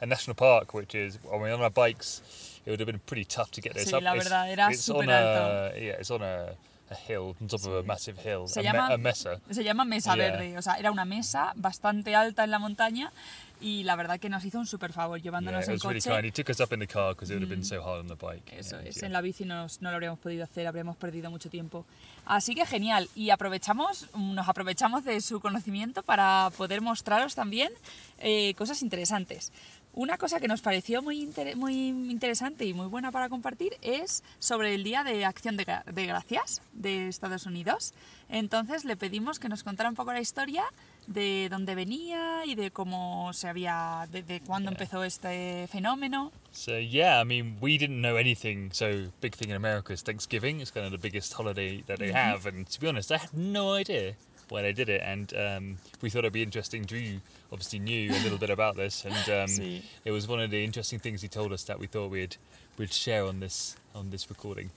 a 0.00 0.06
national 0.06 0.36
park, 0.36 0.74
which 0.74 0.94
is 0.94 1.18
when 1.24 1.40
we're 1.40 1.54
on 1.54 1.60
our 1.60 1.70
bikes. 1.72 2.22
It 2.66 2.70
would 2.70 2.80
have 2.80 2.86
been 2.86 3.00
pretty 3.00 3.24
tough 3.24 3.50
to 3.52 3.60
get 3.60 3.74
this 3.74 3.88
Sí, 3.88 3.94
up. 3.96 4.02
la 4.02 4.14
verdad, 4.14 4.50
era 4.50 4.68
it's 4.70 4.88
on 4.88 4.96
súper 5.02 5.10
a 5.10 5.72
yeah, 5.76 5.96
it's 5.98 6.10
on 6.10 6.22
a, 6.22 6.54
a 6.90 6.96
hill 7.12 7.34
on 7.40 7.48
top 7.48 7.64
of 7.66 7.74
a 7.74 7.82
massive 7.82 8.18
hill, 8.24 8.46
Se 8.48 8.60
a, 8.60 8.62
llama- 8.62 8.88
me- 8.88 8.94
a 8.94 8.98
mesa. 8.98 9.40
Se 9.50 9.62
llama 9.64 9.84
Mesa 9.84 10.14
Yeah. 10.16 10.30
Verde, 10.30 10.58
o 10.58 10.62
sea, 10.62 10.74
era 10.74 10.90
una 10.90 11.04
mesa 11.04 11.52
bastante 11.56 12.14
alta 12.16 12.44
en 12.44 12.50
la 12.50 12.58
montaña 12.58 13.12
y 13.60 13.82
la 13.82 13.96
verdad 13.96 14.20
que 14.20 14.28
nos 14.28 14.44
hizo 14.44 14.58
un 14.60 14.66
súper 14.66 14.92
favor 14.92 15.18
Yeah, 15.18 15.24
llevándonos 15.24 15.66
was 15.68 15.82
really 15.82 16.00
coche. 16.00 16.10
kind. 16.10 16.24
He 16.24 16.30
took 16.32 16.48
us 16.48 16.60
up 16.60 16.72
in 16.72 16.78
the 16.80 16.86
car 16.86 17.14
because 17.14 17.32
it 17.32 17.36
would 17.36 17.42
have 17.42 17.50
been 17.54 17.64
so 17.64 17.82
hard 17.82 18.00
on 18.00 18.06
the 18.08 18.14
bike. 18.14 18.52
Eso 18.56 18.76
and, 18.76 18.86
es, 18.86 18.96
yeah. 18.96 19.06
en 19.06 19.12
la 19.12 19.20
bici 19.20 19.44
nos- 19.44 19.82
no 19.82 19.90
lo 19.90 19.96
habríamos 19.96 20.18
podido 20.20 20.44
hacer, 20.44 20.66
habríamos 20.66 20.96
perdido 20.96 21.30
mucho 21.30 21.50
tiempo. 21.50 21.84
Así 22.24 22.54
que 22.54 22.64
genial, 22.66 23.08
y 23.14 23.30
aprovechamos, 23.30 24.06
nos 24.16 24.48
aprovechamos 24.48 25.04
de 25.04 25.20
su 25.20 25.40
conocimiento 25.40 26.02
para 26.02 26.50
poder 26.56 26.80
mostraros 26.82 27.34
también 27.34 27.72
eh, 28.18 28.54
cosas 28.54 28.82
interesantes. 28.82 29.52
Una 29.98 30.16
cosa 30.16 30.38
que 30.38 30.46
nos 30.46 30.60
pareció 30.60 31.02
muy, 31.02 31.20
inter- 31.20 31.56
muy 31.56 31.88
interesante 31.88 32.64
y 32.64 32.72
muy 32.72 32.86
buena 32.86 33.10
para 33.10 33.28
compartir 33.28 33.72
es 33.82 34.22
sobre 34.38 34.72
el 34.76 34.84
Día 34.84 35.02
de 35.02 35.24
Acción 35.24 35.56
de, 35.56 35.66
Gra- 35.66 35.84
de 35.86 36.06
Gracias 36.06 36.62
de 36.72 37.08
Estados 37.08 37.46
Unidos. 37.46 37.94
Entonces 38.28 38.84
le 38.84 38.96
pedimos 38.96 39.40
que 39.40 39.48
nos 39.48 39.64
contara 39.64 39.88
un 39.88 39.96
poco 39.96 40.12
la 40.12 40.20
historia 40.20 40.62
de 41.08 41.48
dónde 41.50 41.74
venía 41.74 42.42
y 42.46 42.54
de 42.54 42.70
cómo 42.70 43.32
se 43.32 43.48
había, 43.48 44.06
de, 44.12 44.22
de 44.22 44.40
cuándo 44.40 44.70
empezó 44.70 45.02
este 45.02 45.66
fenómeno. 45.66 46.30
So 46.52 46.78
yeah, 46.78 47.20
I 47.20 47.24
mean, 47.24 47.56
we 47.60 47.76
didn't 47.76 47.98
know 48.00 48.18
anything. 48.18 48.70
So 48.72 49.10
big 49.20 49.34
thing 49.34 49.50
in 49.50 49.56
America 49.56 49.92
is 49.92 50.04
Thanksgiving. 50.04 50.60
It's 50.60 50.70
kind 50.70 50.86
of 50.86 50.92
the 50.92 50.98
biggest 50.98 51.32
holiday 51.34 51.82
that 51.88 51.98
they 51.98 52.12
have, 52.12 52.46
and 52.46 52.68
to 52.70 52.80
be 52.80 52.86
honest, 52.88 53.10
I 53.10 53.16
had 53.18 53.32
no 53.32 53.74
idea 53.74 54.14
why 54.48 54.62
they 54.62 54.72
did 54.72 54.88
it. 54.88 55.02
And 55.04 55.32
um, 55.36 55.78
we 56.00 56.10
thought 56.10 56.20
it'd 56.20 56.32
be 56.32 56.42
interesting. 56.42 56.84
Drew 56.84 57.20
obviously 57.52 57.78
knew 57.78 58.10
a 58.10 58.20
little 58.22 58.38
bit 58.38 58.50
about 58.50 58.76
this, 58.76 59.04
and 59.04 59.14
um, 59.50 59.80
it 60.04 60.10
was 60.10 60.26
one 60.28 60.40
of 60.40 60.50
the 60.50 60.64
interesting 60.64 60.98
things 60.98 61.22
he 61.22 61.28
told 61.28 61.52
us 61.52 61.64
that 61.64 61.78
we 61.78 61.86
thought 61.86 62.10
we'd 62.10 62.36
we'd 62.76 62.92
share 62.92 63.24
on 63.24 63.40
this 63.40 63.76
on 63.94 64.10
this 64.10 64.28
recording. 64.30 64.70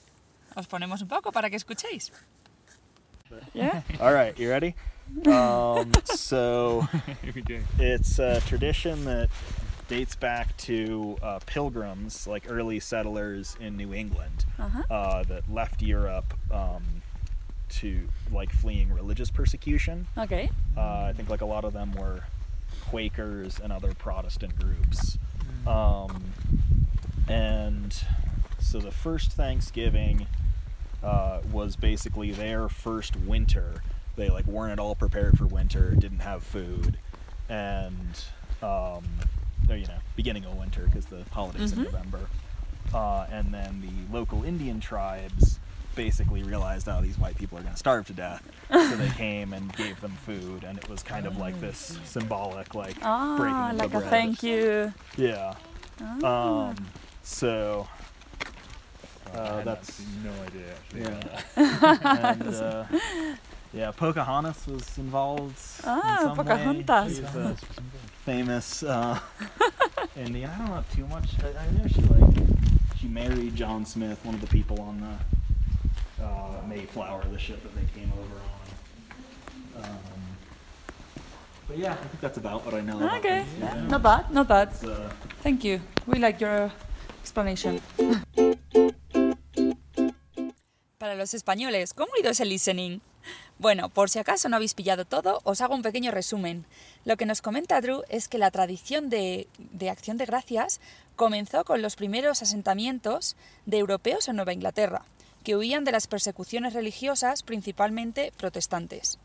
Os 0.56 0.68
ponemos 0.68 1.02
un 1.02 1.08
poco 1.08 1.32
para 1.32 1.50
que 1.50 1.58
escuchéis. 1.58 2.12
Yeah. 3.54 3.82
All 4.02 4.14
right, 4.14 4.38
you 4.38 4.50
ready? 4.50 4.76
Um, 5.26 5.92
so 6.06 6.82
Here 7.22 7.34
we 7.34 7.42
go. 7.42 7.60
it's 7.80 8.20
a 8.20 8.42
tradition 8.42 9.06
that 9.06 9.30
dates 9.88 10.16
back 10.16 10.56
to 10.58 11.18
uh, 11.22 11.40
pilgrims, 11.46 12.28
like 12.28 12.46
early 12.50 12.80
settlers 12.80 13.58
in 13.60 13.76
New 13.76 13.94
England, 13.94 14.46
Ajá. 14.58 14.84
uh, 14.90 15.24
that 15.24 15.52
left 15.52 15.82
Europe 15.82 16.34
um, 16.52 17.01
to 17.72 18.08
like 18.32 18.52
fleeing 18.52 18.92
religious 18.94 19.30
persecution. 19.32 20.08
Ok. 20.18 20.50
Uh, 20.78 20.82
I 21.06 21.14
think 21.16 21.30
like 21.30 21.42
a 21.42 21.46
lot 21.46 21.64
of 21.66 21.74
them 21.74 21.94
were 21.94 22.22
Quakers 22.90 23.60
and 23.60 23.72
other 23.72 23.94
Protestant 23.94 24.58
groups. 24.60 25.18
Um, 25.68 26.34
and 27.28 27.96
so 28.60 28.80
the 28.80 28.92
first 28.92 29.32
Thanksgiving 29.32 30.28
uh, 31.04 31.42
was 31.52 31.76
basically 31.76 32.32
their 32.32 32.70
first 32.70 33.16
winter. 33.16 33.82
They 34.16 34.30
like 34.30 34.46
weren't 34.46 34.72
at 34.74 34.80
all 34.80 34.96
prepared 34.96 35.38
for 35.38 35.46
winter, 35.46 35.92
didn't 35.96 36.20
have 36.20 36.44
food, 36.44 36.98
and 37.50 38.24
um, 38.62 39.04
or, 39.70 39.76
you 39.76 39.88
know, 39.88 39.98
beginning 40.16 40.46
of 40.46 40.56
winter 40.58 40.84
because 40.86 41.06
the 41.08 41.24
holidays 41.32 41.72
in 41.72 41.80
Mhm. 41.80 41.86
November. 41.86 42.20
Uh, 42.94 43.26
and 43.32 43.54
then 43.54 43.82
the 43.82 44.14
local 44.14 44.44
Indian 44.44 44.80
tribes 44.82 45.60
basically 45.96 46.44
realized, 46.44 46.88
oh, 46.90 47.02
these 47.02 47.18
white 47.18 47.38
people 47.38 47.58
are 47.58 47.62
going 47.62 47.74
to 47.74 47.80
starve 47.80 48.06
to 48.08 48.14
death. 48.14 48.44
so 48.72 48.96
they 48.96 49.10
came 49.10 49.54
and 49.54 49.72
gave 49.76 50.00
them 50.02 50.12
food, 50.26 50.64
and 50.64 50.78
it 50.78 50.88
was 50.90 51.04
kind 51.04 51.26
of 51.26 51.38
like 51.38 51.60
this 51.62 51.98
symbolic, 52.06 52.74
like 52.76 52.96
breaking 52.96 53.04
Ah, 53.04 53.70
of 53.72 53.78
the 53.78 53.84
like 53.84 53.94
a 53.94 53.98
bread. 54.00 54.10
thank 54.10 54.44
you. 54.44 54.94
Yeah. 55.18 55.54
Ah. 56.24 56.70
Um, 56.70 56.76
so 57.24 57.88
Uh, 59.34 59.64
that's- 59.64 60.02
no 60.24 60.32
idea 60.44 60.74
actually. 60.74 61.02
Yeah. 61.02 62.32
and 62.32 62.54
uh, 62.56 62.84
yeah, 63.74 63.92
Pocahontas 63.92 64.68
was 64.68 64.98
involved. 64.98 65.58
in 65.84 65.90
Ah, 65.90 66.18
some 66.22 66.38
way. 66.38 66.44
Pocahontas. 66.44 67.16
She's 67.16 67.24
a 67.36 67.56
famous 68.26 68.84
uh, 68.84 69.20
Indian. 70.18 70.50
I 70.50 70.58
don't 70.58 70.68
know 70.68 70.84
too 70.94 71.08
much. 71.08 71.30
I, 71.44 71.48
I 71.66 71.72
know 71.72 71.88
she 71.88 72.02
like 72.02 72.48
she 73.00 73.08
married 73.08 73.56
John 73.56 73.86
Smith, 73.86 74.20
one 74.26 74.36
of 74.36 74.42
the 74.42 74.48
people 74.48 74.82
on 74.82 75.00
the 75.02 75.16
uh, 76.24 76.68
Mayflower, 76.68 77.24
the 77.32 77.40
ship 77.40 77.62
that 77.64 77.74
they 77.76 77.88
came 78.00 78.12
over 78.14 78.38
on. 78.46 79.84
Um, 79.84 80.00
but 81.68 81.78
yeah, 81.78 81.94
I 81.94 82.08
think 82.08 82.22
that's 82.22 82.38
about 82.38 82.66
what 82.66 82.74
I 82.74 82.82
know. 82.82 83.00
Okay, 83.18 83.44
them. 83.60 83.62
yeah, 83.62 83.88
not 83.88 84.04
bad, 84.04 84.32
not 84.32 84.48
bad. 84.48 84.70
Uh, 84.84 85.10
Thank 85.42 85.64
you. 85.64 85.82
We 86.06 86.20
like 86.20 86.40
your 86.40 86.72
explanation. 87.22 87.82
Para 90.98 91.16
los 91.16 91.34
españoles, 91.34 91.94
¿cómo 91.94 92.14
ha 92.16 92.20
ido 92.20 92.30
ese 92.30 92.46
listening? 92.46 93.02
Bueno, 93.58 93.90
por 93.90 94.10
si 94.10 94.18
acaso 94.20 94.50
no 94.50 94.56
habéis 94.56 94.74
pillado 94.74 95.06
todo, 95.06 95.40
os 95.44 95.62
hago 95.62 95.76
un 95.76 95.84
pequeño 95.84 96.12
resumen. 96.12 96.66
Lo 97.06 97.16
que 97.16 97.28
nos 97.28 97.42
comenta 97.42 97.80
Drew 97.80 98.04
es 98.10 98.28
que 98.28 98.40
la 98.40 98.50
tradición 98.50 99.10
de, 99.10 99.48
de 99.58 99.90
acción 99.90 100.18
de 100.18 100.26
gracias 100.26 100.80
comenzó 101.16 101.64
con 101.64 101.82
los 101.84 101.96
primeros 101.96 102.42
asentamientos 102.42 103.36
de 103.68 103.78
europeos 103.78 104.28
en 104.28 104.38
Nueva 104.38 104.54
Inglaterra, 104.54 105.06
que 105.44 105.56
huían 105.56 105.84
de 105.84 105.92
las 105.92 106.08
persecuciones 106.08 106.74
religiosas, 106.74 107.44
principalmente 107.44 108.32
protestantes. 108.38 109.20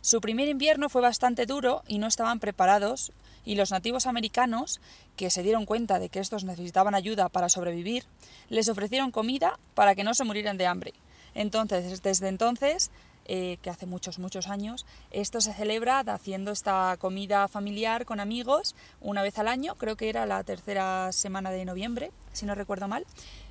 Su 0.00 0.20
primer 0.20 0.48
invierno 0.48 0.88
fue 0.88 1.02
bastante 1.02 1.44
duro 1.44 1.82
y 1.88 1.98
no 1.98 2.06
estaban 2.06 2.38
preparados, 2.38 3.12
y 3.44 3.56
los 3.56 3.70
nativos 3.70 4.06
americanos, 4.06 4.80
que 5.16 5.30
se 5.30 5.42
dieron 5.42 5.66
cuenta 5.66 5.98
de 5.98 6.08
que 6.08 6.20
estos 6.20 6.44
necesitaban 6.44 6.94
ayuda 6.94 7.28
para 7.28 7.48
sobrevivir, 7.48 8.04
les 8.48 8.68
ofrecieron 8.68 9.10
comida 9.10 9.58
para 9.74 9.94
que 9.94 10.04
no 10.04 10.14
se 10.14 10.24
murieran 10.24 10.56
de 10.56 10.66
hambre. 10.66 10.94
Entonces, 11.34 12.02
desde 12.02 12.28
entonces, 12.28 12.90
eh, 13.30 13.58
que 13.60 13.68
hace 13.68 13.84
muchos, 13.84 14.18
muchos 14.18 14.48
años, 14.48 14.86
esto 15.10 15.40
se 15.40 15.52
celebra 15.52 16.00
haciendo 16.00 16.50
esta 16.50 16.96
comida 16.98 17.46
familiar 17.48 18.06
con 18.06 18.20
amigos 18.20 18.74
una 19.00 19.22
vez 19.22 19.38
al 19.38 19.48
año, 19.48 19.74
creo 19.74 19.96
que 19.96 20.08
era 20.08 20.24
la 20.24 20.42
tercera 20.44 21.12
semana 21.12 21.50
de 21.50 21.66
noviembre, 21.66 22.10
si 22.32 22.46
no 22.46 22.54
recuerdo 22.54 22.88
mal. 22.88 23.04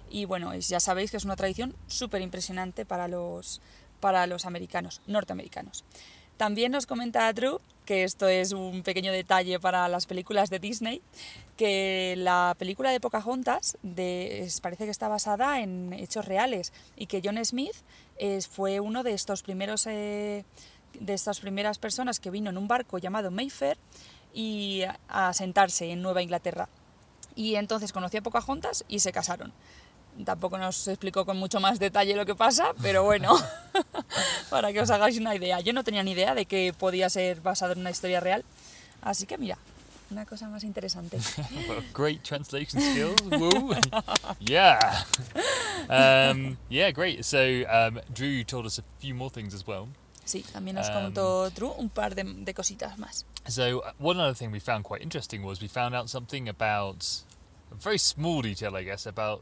Y 0.10 0.26
bueno, 0.26 0.56
ya 0.56 0.80
sabéis 0.80 1.12
que 1.12 1.17
es 1.17 1.26
una 1.26 1.36
tradición 1.36 1.76
súper 1.88 2.22
impresionante 2.22 2.86
para 2.86 3.08
los, 3.08 3.62
para 4.00 4.28
los 4.28 4.46
americanos, 4.46 5.02
norteamericanos. 5.08 5.84
También 6.38 6.72
nos 6.72 6.86
comenta 6.86 7.34
Drew, 7.34 7.60
que 7.86 8.04
esto 8.04 8.28
es 8.28 8.52
un 8.52 8.84
pequeño 8.84 9.12
detalle 9.12 9.60
para 9.60 9.88
las 9.88 10.06
películas 10.06 10.52
de 10.52 10.60
Disney, 10.60 11.02
que 11.56 12.13
la 12.15 12.56
película 12.60 12.91
de 12.91 13.00
Pocahontas 13.00 13.78
de, 13.82 14.48
parece 14.62 14.86
que 14.86 14.91
está 14.91 15.08
basada 15.08 15.62
en 15.62 15.93
hechos 15.93 16.26
reales 16.26 16.74
y 16.96 17.08
que 17.08 17.22
John 17.24 17.43
Smith 17.43 17.76
fue 18.52 18.80
uno 18.80 19.02
de 19.04 19.13
estos 19.13 19.41
primeros 19.41 19.88
eh, 19.88 20.46
de 21.00 21.13
estas 21.13 21.39
primeras 21.39 21.80
personas 21.80 22.20
que 22.20 22.30
vino 22.30 22.50
en 22.50 22.58
un 22.58 22.67
barco 22.67 22.98
llamado 22.98 23.32
Mayfair 23.32 23.78
y 24.34 24.84
a 25.08 25.34
sentarse 25.34 25.91
en 25.91 26.02
Nueva 26.02 26.22
Inglaterra. 26.22 26.70
Y 27.36 27.56
entonces 27.56 27.93
conoció 27.93 28.20
a 28.20 28.24
Pocahontas 28.24 28.84
y 28.88 29.00
se 29.00 29.12
casaron. 29.12 29.54
Tampoco 30.25 30.58
nos 30.58 30.88
explicó 30.88 31.25
con 31.25 31.38
mucho 31.38 31.60
más 31.60 31.80
detalle 31.80 32.15
lo 32.15 32.25
que 32.25 32.36
pasa, 32.36 32.73
pero 32.82 33.03
bueno, 33.03 33.36
para 34.49 34.73
que 34.73 34.82
os 34.82 34.89
hagáis 34.89 35.17
una 35.19 35.36
idea. 35.36 35.60
Yo 35.60 35.73
no 35.73 35.84
tenía 35.84 36.03
ni 36.03 36.12
idea 36.12 36.34
de 36.36 36.45
que 36.45 36.73
podía 36.77 37.10
ser 37.10 37.41
basado 37.41 37.73
en 37.73 37.80
una 37.80 37.91
historia 37.91 38.19
real. 38.19 38.43
Así 39.01 39.25
que 39.25 39.38
mira, 39.38 39.58
una 40.10 40.25
cosa 40.25 40.47
más 40.49 40.63
interesante. 40.63 41.17
Well, 41.69 41.84
great 41.93 42.23
translation 42.23 42.82
skills. 42.82 43.21
Woo. 43.39 43.73
yeah. 44.39 45.03
Um, 45.89 46.58
yeah, 46.69 46.91
great. 46.91 47.23
So 47.23 47.63
um, 47.69 47.99
Drew 48.13 48.43
told 48.43 48.65
us 48.65 48.80
a 48.80 48.84
few 48.99 49.13
more 49.13 49.30
things 49.30 49.53
as 49.53 49.65
well. 49.65 49.88
Sí, 50.25 50.43
también 50.51 50.75
nos 50.75 50.89
Um, 50.89 50.93
contó 50.95 51.49
Drew 51.51 51.71
un 51.77 51.89
par 51.89 52.13
de, 52.15 52.23
de 52.23 52.53
cositas 52.53 52.97
más. 52.97 53.25
So 53.47 53.80
uh, 53.80 53.91
one 53.99 54.19
other 54.19 54.34
thing 54.36 54.51
we 54.51 54.60
found 54.60 54.84
quite 54.84 55.01
interesting 55.01 55.43
was 55.43 55.62
we 55.62 55.67
found 55.69 55.95
out 55.95 56.10
something 56.10 56.49
about 56.49 57.06
a 57.71 57.75
very 57.75 57.97
small 57.97 58.41
detail, 58.41 58.75
I 58.75 58.84
guess, 58.84 59.06
about 59.06 59.41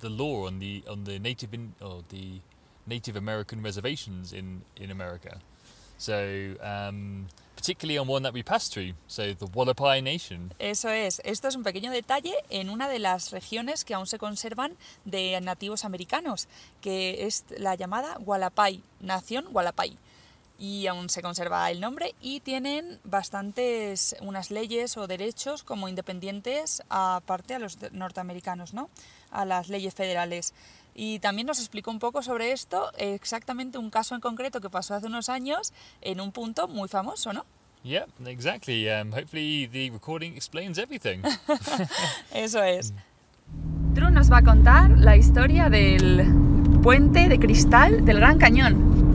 the 0.00 0.08
law 0.08 0.46
on 0.46 0.58
the 0.58 0.82
on 0.88 1.04
the 1.04 1.18
native 1.18 1.54
in, 1.54 1.74
or 1.80 2.02
the 2.08 2.40
Native 2.86 3.16
American 3.16 3.62
reservations 3.62 4.32
in 4.32 4.62
in 4.76 4.90
America. 4.90 5.38
So 5.98 6.54
um, 6.62 7.26
particularly 7.58 7.98
on 7.98 8.06
one 8.06 8.22
that 8.22 8.32
we 8.32 8.42
passed 8.44 8.72
through, 8.72 8.92
so 9.08 9.34
the 9.34 9.46
Wallapai 9.46 10.00
Nation. 10.00 10.52
Eso 10.60 10.90
es, 10.90 11.20
esto 11.24 11.48
es 11.48 11.56
un 11.56 11.64
pequeño 11.64 11.90
detalle 11.90 12.32
en 12.50 12.70
una 12.70 12.88
de 12.88 13.00
las 13.00 13.32
regiones 13.32 13.84
que 13.84 13.94
aún 13.94 14.06
se 14.06 14.16
conservan 14.16 14.76
de 15.04 15.40
nativos 15.40 15.84
americanos, 15.84 16.46
que 16.80 17.26
es 17.26 17.44
la 17.58 17.74
llamada 17.74 18.16
Wallapai, 18.24 18.80
Nación 19.00 19.46
Wallapai. 19.50 19.98
Y 20.58 20.88
aún 20.88 21.08
se 21.08 21.22
conserva 21.22 21.70
el 21.70 21.80
nombre 21.80 22.14
y 22.20 22.40
tienen 22.40 22.98
bastantes, 23.04 24.16
unas 24.20 24.50
leyes 24.50 24.96
o 24.96 25.06
derechos 25.06 25.62
como 25.62 25.88
independientes 25.88 26.82
aparte 26.88 27.54
a 27.54 27.60
los 27.60 27.78
norteamericanos, 27.92 28.74
¿no? 28.74 28.90
A 29.30 29.44
las 29.44 29.68
leyes 29.68 29.94
federales. 29.94 30.54
Y 30.94 31.20
también 31.20 31.46
nos 31.46 31.60
explicó 31.60 31.92
un 31.92 32.00
poco 32.00 32.22
sobre 32.22 32.50
esto, 32.50 32.90
exactamente 32.98 33.78
un 33.78 33.88
caso 33.88 34.16
en 34.16 34.20
concreto 34.20 34.60
que 34.60 34.68
pasó 34.68 34.94
hace 34.94 35.06
unos 35.06 35.28
años 35.28 35.72
en 36.00 36.20
un 36.20 36.32
punto 36.32 36.66
muy 36.66 36.88
famoso, 36.88 37.32
¿no? 37.32 37.46
Yeah, 37.84 38.06
exactly. 38.26 38.88
Um, 38.90 39.12
hopefully 39.12 39.68
the 39.68 39.90
recording 39.90 40.34
explains 40.34 40.78
everything. 40.78 41.22
Eso 42.34 42.62
es. 42.62 42.92
Drew 43.94 44.10
nos 44.10 44.30
va 44.30 44.38
a 44.38 44.42
contar 44.42 44.90
la 44.98 45.16
historia 45.16 45.68
del 45.70 46.26
puente 46.82 47.28
de 47.28 47.38
cristal 47.38 48.04
del 48.04 48.18
Gran 48.18 48.38
Cañón. 48.38 49.07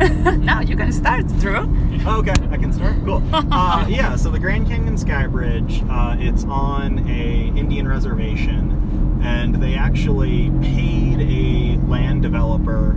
Now 0.40 0.60
you 0.60 0.76
can 0.76 0.92
start, 0.92 1.26
Drew. 1.38 1.68
Okay, 2.06 2.34
I 2.50 2.56
can 2.56 2.72
start. 2.72 2.96
Cool. 3.04 3.22
Uh, 3.52 3.84
yeah, 3.88 4.16
so 4.16 4.30
the 4.30 4.38
Grand 4.38 4.66
Canyon 4.66 4.96
Sky 4.96 5.26
Bridge, 5.26 5.82
uh, 5.90 6.16
it's 6.18 6.44
on 6.44 6.98
a 7.08 7.48
Indian 7.58 7.86
reservation, 7.86 9.20
and 9.22 9.56
they 9.56 9.74
actually 9.74 10.50
paid 10.62 11.20
a 11.20 11.78
land 11.86 12.22
developer 12.22 12.96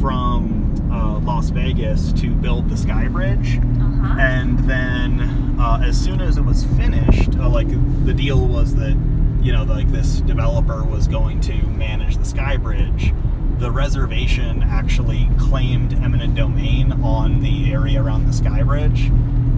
from 0.00 0.74
uh, 0.92 1.18
Las 1.20 1.50
Vegas 1.50 2.12
to 2.14 2.30
build 2.30 2.68
the 2.68 2.76
Sky 2.76 3.08
Bridge. 3.08 3.58
Uh-huh. 3.58 4.20
And 4.20 4.58
then, 4.60 5.56
uh, 5.58 5.82
as 5.82 5.98
soon 5.98 6.20
as 6.20 6.36
it 6.36 6.42
was 6.42 6.64
finished, 6.76 7.36
uh, 7.36 7.48
like 7.48 7.68
the 8.04 8.14
deal 8.14 8.46
was 8.46 8.74
that 8.76 8.96
you 9.42 9.52
know, 9.52 9.64
like 9.64 9.88
this 9.92 10.20
developer 10.22 10.84
was 10.84 11.08
going 11.08 11.40
to 11.40 11.54
manage 11.68 12.16
the 12.16 12.24
Sky 12.24 12.56
Bridge. 12.56 13.12
The 13.58 13.70
reservation 13.70 14.62
actually 14.62 15.28
claimed 15.38 15.94
eminent 15.94 16.34
domain 16.34 16.92
on 17.02 17.40
the 17.40 17.72
area 17.72 18.02
around 18.02 18.26
the 18.26 18.32
Sky 18.32 18.62
Bridge, 18.62 19.10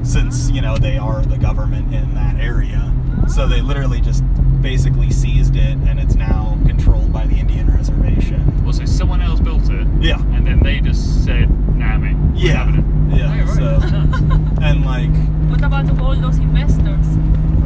since 0.02 0.48
you 0.50 0.61
know 0.61 0.76
they 0.76 0.96
are 0.96 1.20
the 1.22 1.37
government 1.37 1.92
in 1.92 2.14
that 2.14 2.37
area. 2.38 2.92
So 3.26 3.48
they 3.48 3.61
literally 3.61 4.00
just 4.00 4.22
basically 4.62 5.11
seized 5.11 5.56
it, 5.56 5.76
and 5.88 5.98
it's 5.98 6.14
now 6.14 6.56
controlled 6.66 7.12
by 7.12 7.26
the 7.26 7.37
Indian 7.37 7.74
reservation. 7.74 8.44
well, 8.64 8.72
so 8.72 8.84
someone 8.84 9.20
else 9.20 9.40
built 9.40 9.68
it, 9.68 9.87
Yeah. 10.00 10.20
and 10.32 10.46
then 10.46 10.61
they 10.61 10.80
just 10.80 11.24
said, 11.24 11.48
"Nah, 11.76 11.98
mate, 11.98 12.14
we're 12.16 12.37
Yeah. 12.37 12.64
having 12.64 12.76
it." 13.11 13.18
Yeah. 13.18 13.34
Oh, 13.34 13.46
right. 13.46 13.56
So, 13.56 14.62
and 14.62 14.84
like, 14.84 15.11
What 15.50 15.62
about 15.64 15.98
all 16.00 16.14
those 16.14 16.38
investors? 16.38 17.06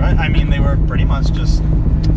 right? 0.00 0.16
I 0.18 0.28
mean, 0.28 0.48
they 0.48 0.60
were 0.60 0.78
pretty 0.86 1.04
much 1.04 1.30
just 1.32 1.62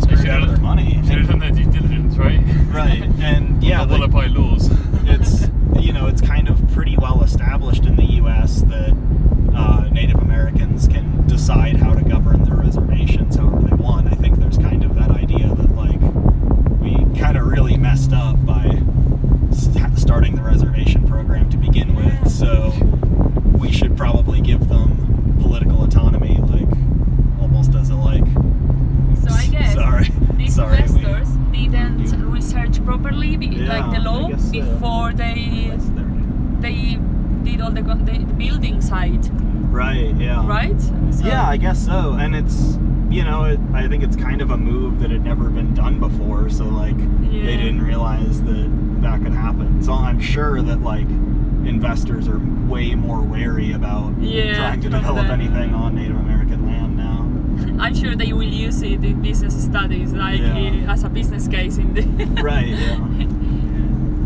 screwed 0.01 0.27
out 0.27 0.41
of 0.43 0.49
their 0.49 0.57
money. 0.57 0.93
Should 1.05 1.19
have 1.19 1.27
done 1.29 1.39
their 1.39 1.51
due 1.51 1.65
diligence, 1.71 2.17
right? 2.17 2.41
Right, 2.73 3.03
and 3.19 3.63
yeah, 3.63 3.85
the 3.85 3.97
the- 3.97 4.07
Wallapai 4.07 4.35
laws. 4.35 4.69
it's 5.07 5.49
you 5.83 5.93
know 5.93 6.07
it's 6.07 6.21
kind 6.21 6.47
of 6.49 6.59
pretty 6.71 6.97
well 6.97 7.23
established 7.23 7.85
in 7.85 7.95
the 7.95 8.05
U.S. 8.21 8.61
that 8.63 8.95
uh, 9.55 9.87
Native 9.91 10.19
Americans 10.21 10.87
can 10.87 11.25
decide 11.27 11.75
how 11.77 11.93
to 11.93 12.03
govern 12.03 12.43
their 12.43 12.55
reservations 12.57 13.35
however 13.35 13.59
they 13.67 13.75
want. 13.75 14.07
I 14.07 14.15
think 14.15 14.37
there's 14.37 14.57
kind 14.57 14.83
of 14.83 14.95
that 14.95 15.11
idea 15.11 15.47
that 15.47 15.75
like 15.75 15.99
we 16.81 17.19
kind 17.19 17.37
of 17.37 17.45
really 17.47 17.77
messed 17.77 18.13
up 18.13 18.43
by 18.45 18.65
s- 19.51 19.69
starting 20.01 20.35
the 20.35 20.41
reservation 20.43 21.07
program 21.07 21.49
to 21.51 21.57
begin 21.57 21.95
with. 21.95 22.29
So 22.29 22.71
we 23.57 23.71
should 23.71 23.95
probably 23.97 24.41
give 24.41 24.67
them 24.67 25.37
political 25.41 25.83
autonomy, 25.83 26.37
like 26.37 26.67
almost 27.41 27.75
as 27.75 27.89
a 27.89 27.95
like. 27.95 28.25
So 29.23 29.31
I 29.33 29.47
guess 29.47 29.73
sorry, 29.73 30.09
these 30.35 30.55
sorry. 30.55 30.77
we- 30.77 30.83
investors 30.83 31.29
didn't 31.51 32.31
research 32.31 32.83
properly, 32.85 33.37
be- 33.37 33.47
like 33.47 33.89
the 33.91 34.01
Yeah. 34.01 34.01
ago 34.01 34.27
guess 34.29 34.45
so. 34.45 34.51
before 34.51 35.13
they 35.13 35.67
That's 35.69 35.89
there. 35.89 36.05
they 36.59 36.99
did 37.43 37.61
all 37.61 37.71
the, 37.71 37.81
con- 37.81 38.05
the 38.05 38.19
building 38.35 38.81
site, 38.81 39.29
Right. 39.71 40.13
Yeah. 40.17 40.45
right? 40.47 40.79
So- 40.81 41.25
Yeah, 41.25 41.44
I 41.55 41.57
guess 41.57 41.85
so. 41.85 42.17
And 42.19 42.35
it's, 42.35 42.77
you 43.09 43.23
know, 43.23 43.45
it, 43.45 43.57
I 43.73 43.87
think 43.87 44.03
it's 44.03 44.17
kind 44.17 44.41
of 44.41 44.51
a 44.51 44.57
move 44.57 44.99
that 44.99 45.09
had 45.09 45.23
never 45.23 45.49
been 45.49 45.73
done 45.73 46.01
before. 46.01 46.49
So, 46.49 46.65
like, 46.65 46.97
Yeah. 47.31 47.45
they 47.45 47.55
didn't 47.55 47.81
realize 47.81 48.41
that 48.43 48.69
that 49.01 49.21
could 49.23 49.31
happen. 49.31 49.81
So, 49.81 49.93
I'm 49.93 50.19
sure 50.19 50.61
that, 50.61 50.81
like, 50.81 51.07
investors 51.63 52.27
are 52.27 52.39
way 52.67 52.93
more 52.93 53.21
wary 53.21 53.71
about 53.71 54.19
Yeah, 54.19 54.55
trying 54.55 54.81
to 54.81 54.89
develop 54.89 55.27
the- 55.27 55.33
anything 55.33 55.73
on 55.73 55.95
Native 55.95 56.17
American 56.17 56.65
land 56.65 56.97
now. 56.97 57.25
I'm 57.81 57.95
sure 57.95 58.17
they 58.17 58.33
will 58.33 58.43
use 58.43 58.81
it 58.81 59.01
in 59.05 59.21
business 59.21 59.55
studies, 59.63 60.11
like 60.11 60.41
Yeah. 60.41 60.87
uh, 60.89 60.91
as 60.91 61.05
a 61.05 61.09
business 61.09 61.47
case 61.47 61.77
in 61.77 61.93
the. 61.93 62.03
right, 62.43 62.67
yeah. 62.67 62.95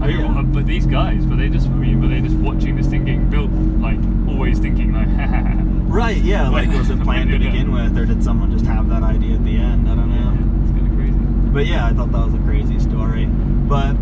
I 0.02 0.08
mean, 0.08 0.20
Yeah. 0.20 0.42
but 0.52 0.66
these 0.66 0.88
guys, 0.88 1.28
were 1.28 1.36
they 1.36 1.50
just, 1.50 1.68
I 1.68 1.74
mean, 1.76 2.02
were 2.02 2.08
they 2.08 2.22
just 2.22 2.38
watching 2.38 2.76
this 2.76 2.88
thing 2.88 3.06
getting 3.06 3.30
built, 3.30 3.52
like, 3.80 4.00
always 4.28 4.58
thinking, 4.58 4.94
like, 4.94 5.10
ha 5.16 5.28
ha 5.28 5.44
ha. 5.44 5.56
Right, 5.90 6.18
yeah. 6.18 6.50
Like, 6.50 6.70
was 6.70 6.90
it 6.90 7.02
planned 7.04 7.32
to 7.32 7.38
Yeah. 7.38 7.52
begin 7.52 7.72
with, 7.72 7.98
or 7.98 8.06
did 8.06 8.24
someone 8.24 8.52
just 8.52 8.66
have 8.66 8.90
that 8.90 9.04
idea 9.04 9.36
at 9.36 9.44
the 9.44 9.58
end? 9.58 9.90
I 9.90 9.96
don't 9.96 10.10
know. 10.10 10.62
It's 10.64 10.72
kind 10.72 10.88
of 10.88 10.96
crazy. 10.96 11.18
But 11.52 11.66
yeah, 11.66 11.88
I 11.88 11.94
thought 11.94 12.12
that 12.12 12.26
was 12.26 12.34
a 12.36 12.44
crazy 12.46 12.80
story. 12.80 13.26
But 13.26 13.96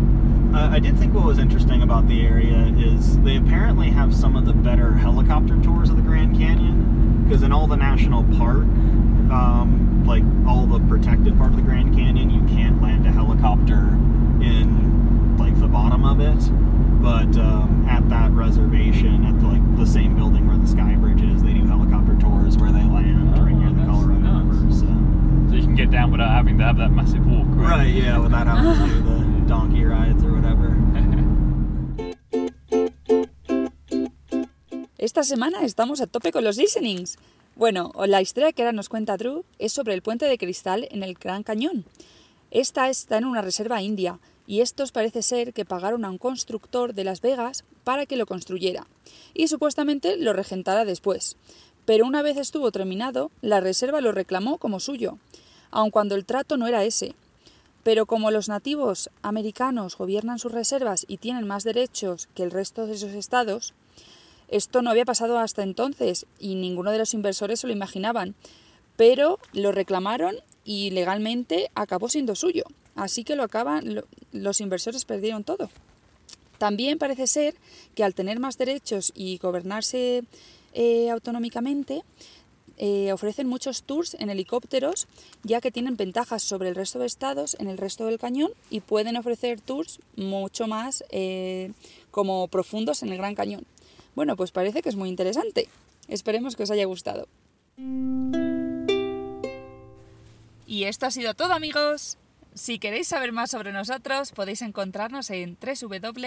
uh, 0.54 0.68
I 0.70 0.78
did 0.78 0.98
think 0.98 1.14
what 1.14 1.24
was 1.24 1.38
interesting 1.38 1.82
about 1.82 2.06
the 2.08 2.26
area 2.26 2.72
is 2.76 3.18
they 3.20 3.36
apparently 3.36 3.90
have 3.90 4.14
some 4.14 4.36
of 4.36 4.44
the 4.44 4.52
better 4.52 4.92
helicopter 4.92 5.60
tours 5.62 5.88
of 5.90 5.96
the 5.96 6.02
Grand 6.02 6.36
Canyon. 6.36 7.24
Because 7.26 7.42
in 7.42 7.52
all 7.52 7.66
the 7.66 7.76
national 7.76 8.24
park, 8.38 8.64
um, 9.32 10.04
like 10.06 10.22
all 10.46 10.66
the 10.66 10.80
protected 10.88 11.36
part 11.38 11.50
of 11.50 11.56
the 11.56 11.62
Grand 11.62 11.94
Canyon, 11.94 12.30
you 12.30 12.40
can't 12.54 12.80
land 12.82 13.06
a 13.06 13.10
helicopter 13.10 13.88
in 14.44 15.36
like 15.38 15.58
the 15.60 15.66
bottom 15.68 16.04
of 16.04 16.20
it. 16.20 16.42
But 17.00 17.36
um, 17.38 17.86
at 17.88 18.08
that 18.08 18.30
reservation, 18.32 19.24
at 19.24 19.38
the, 19.40 19.46
like 19.46 19.76
the 19.76 19.86
same 19.86 20.16
building 20.16 20.46
where 20.48 20.56
the 20.58 20.66
Sky 20.66 20.96
Bridge 20.96 21.22
is, 21.22 21.42
they 21.42 21.52
do 21.54 21.64
helicopter 21.66 22.16
tours 22.18 22.56
where 22.58 22.72
they 22.72 22.82
land 22.84 23.34
Oh, 23.38 23.42
right 23.42 23.54
near 23.54 23.70
the 23.70 23.84
Colorado 23.86 24.18
nuts. 24.20 24.56
River. 24.58 24.72
So. 24.72 24.86
So 25.50 25.54
you 25.56 25.62
can 25.62 25.74
get 25.76 25.90
down 25.90 26.10
without 26.10 26.30
having 26.30 26.58
to 26.58 26.64
have 26.64 26.76
that 26.78 26.90
massive 26.90 27.24
walk, 27.26 27.46
right? 27.50 27.78
Right, 27.78 27.94
yeah, 27.94 28.18
without 28.18 28.46
having 28.46 28.74
to 28.74 28.94
do 28.94 29.02
the 29.02 29.18
donkey 29.48 29.84
rides 29.84 30.22
or 30.24 30.32
whatever. 30.32 30.68
Esta 34.98 35.22
semana 35.22 35.62
estamos 35.62 36.00
a 36.00 36.06
tope 36.06 36.32
con 36.32 36.44
los 36.44 36.56
listenings. 36.56 37.18
Bueno, 37.54 37.92
la 38.06 38.20
historia 38.20 38.52
que 38.52 38.62
ahora 38.62 38.72
nos 38.72 38.88
cuenta 38.88 39.16
Drew 39.16 39.44
es 39.58 39.72
sobre 39.72 39.94
el 39.94 40.02
puente 40.02 40.26
de 40.26 40.38
cristal 40.38 40.86
en 40.90 41.02
el 41.02 41.14
Gran 41.14 41.42
Cañón. 41.42 41.84
Esta 42.50 42.88
está 42.88 43.18
en 43.18 43.24
una 43.24 43.42
reserva 43.42 43.82
india 43.82 44.18
y 44.48 44.62
estos 44.62 44.92
parece 44.92 45.20
ser 45.20 45.52
que 45.52 45.66
pagaron 45.66 46.06
a 46.06 46.10
un 46.10 46.16
constructor 46.16 46.94
de 46.94 47.04
Las 47.04 47.20
Vegas 47.20 47.64
para 47.84 48.06
que 48.06 48.16
lo 48.16 48.24
construyera 48.24 48.86
y 49.34 49.48
supuestamente 49.48 50.16
lo 50.16 50.32
regentara 50.32 50.86
después. 50.86 51.36
Pero 51.84 52.06
una 52.06 52.22
vez 52.22 52.38
estuvo 52.38 52.72
terminado, 52.72 53.30
la 53.42 53.60
reserva 53.60 54.00
lo 54.00 54.10
reclamó 54.10 54.56
como 54.56 54.80
suyo, 54.80 55.18
aun 55.70 55.90
cuando 55.90 56.14
el 56.14 56.24
trato 56.24 56.56
no 56.56 56.66
era 56.66 56.82
ese. 56.84 57.14
Pero 57.82 58.06
como 58.06 58.30
los 58.30 58.48
nativos 58.48 59.10
americanos 59.20 59.98
gobiernan 59.98 60.38
sus 60.38 60.52
reservas 60.52 61.04
y 61.06 61.18
tienen 61.18 61.46
más 61.46 61.62
derechos 61.62 62.28
que 62.34 62.42
el 62.42 62.50
resto 62.50 62.86
de 62.86 62.94
esos 62.94 63.12
estados, 63.12 63.74
esto 64.48 64.80
no 64.80 64.88
había 64.88 65.04
pasado 65.04 65.38
hasta 65.38 65.62
entonces 65.62 66.24
y 66.38 66.54
ninguno 66.54 66.90
de 66.90 66.98
los 66.98 67.12
inversores 67.12 67.60
se 67.60 67.66
lo 67.66 67.74
imaginaban, 67.74 68.34
pero 68.96 69.38
lo 69.52 69.72
reclamaron 69.72 70.36
y 70.64 70.88
legalmente 70.90 71.70
acabó 71.74 72.08
siendo 72.08 72.34
suyo. 72.34 72.64
Así 72.98 73.22
que 73.22 73.36
lo 73.36 73.44
acaban, 73.44 73.94
lo- 73.94 74.04
los 74.32 74.60
inversores 74.60 75.04
perdieron 75.04 75.44
todo. 75.44 75.70
También 76.58 76.98
parece 76.98 77.26
ser 77.28 77.54
que 77.94 78.02
al 78.02 78.14
tener 78.14 78.40
más 78.40 78.58
derechos 78.58 79.12
y 79.14 79.38
gobernarse 79.38 80.24
eh, 80.74 81.08
autonómicamente, 81.10 82.02
eh, 82.76 83.12
ofrecen 83.12 83.48
muchos 83.48 83.82
tours 83.84 84.14
en 84.20 84.30
helicópteros, 84.30 85.06
ya 85.42 85.60
que 85.60 85.70
tienen 85.70 85.96
ventajas 85.96 86.42
sobre 86.42 86.68
el 86.68 86.74
resto 86.74 86.98
de 86.98 87.06
estados 87.06 87.56
en 87.58 87.68
el 87.68 87.78
resto 87.78 88.06
del 88.06 88.18
cañón 88.18 88.50
y 88.70 88.80
pueden 88.80 89.16
ofrecer 89.16 89.60
tours 89.60 89.98
mucho 90.16 90.66
más 90.66 91.02
eh, 91.10 91.72
como 92.10 92.48
profundos 92.48 93.02
en 93.02 93.10
el 93.10 93.18
Gran 93.18 93.34
Cañón. 93.34 93.64
Bueno, 94.14 94.36
pues 94.36 94.50
parece 94.52 94.82
que 94.82 94.88
es 94.90 94.96
muy 94.96 95.08
interesante. 95.08 95.68
Esperemos 96.08 96.54
que 96.56 96.64
os 96.64 96.70
haya 96.70 96.84
gustado. 96.86 97.26
Y 100.66 100.84
esto 100.84 101.06
ha 101.06 101.10
sido 101.10 101.34
todo, 101.34 101.52
amigos. 101.54 102.16
Si 102.58 102.78
queréis 102.80 103.06
saber 103.06 103.30
más 103.30 103.52
sobre 103.52 103.70
nosotros, 103.72 104.32
podéis 104.32 104.62
encontrarnos 104.62 105.30
en 105.30 105.56
www.mil 105.60 106.18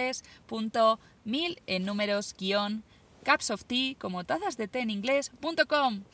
en 1.66 1.84
números 1.84 2.34
guion 2.38 2.84
cups 3.22 3.50
of 3.50 3.66
tea 3.66 3.96
como 3.98 4.24
tazas 4.24 4.56
de 4.56 4.66
té 4.66 4.80
en 4.80 4.88
inglés.com. 4.88 6.04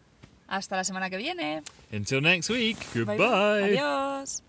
Hasta 0.47 0.75
la 0.75 0.83
semana 0.83 1.09
que 1.09 1.15
viene. 1.17 1.63
Until 1.91 2.19
next 2.21 2.49
week, 2.49 2.77
Bye, 2.93 3.05
goodbye. 3.05 3.17
bye. 3.17 3.77
Adiós. 3.77 4.43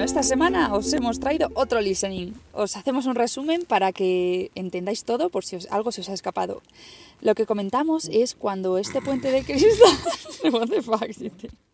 Esta 0.00 0.22
semana 0.22 0.72
os 0.72 0.90
hemos 0.94 1.20
traído 1.20 1.50
otro 1.52 1.78
listening. 1.78 2.32
Os 2.56 2.74
hacemos 2.74 3.04
un 3.04 3.14
resumen 3.14 3.68
para 3.68 3.92
que 3.92 4.50
entendáis 4.54 5.04
todo 5.04 5.28
por 5.28 5.44
si 5.44 5.58
algo 5.68 5.92
se 5.92 6.00
os 6.00 6.08
ha 6.08 6.14
escapado. 6.14 6.62
Lo 7.20 7.34
que 7.34 7.44
comentamos 7.44 8.08
es 8.08 8.34
cuando 8.34 8.78
este 8.78 9.02
puente 9.02 9.30
de 9.30 9.44
cristal... 9.44 9.92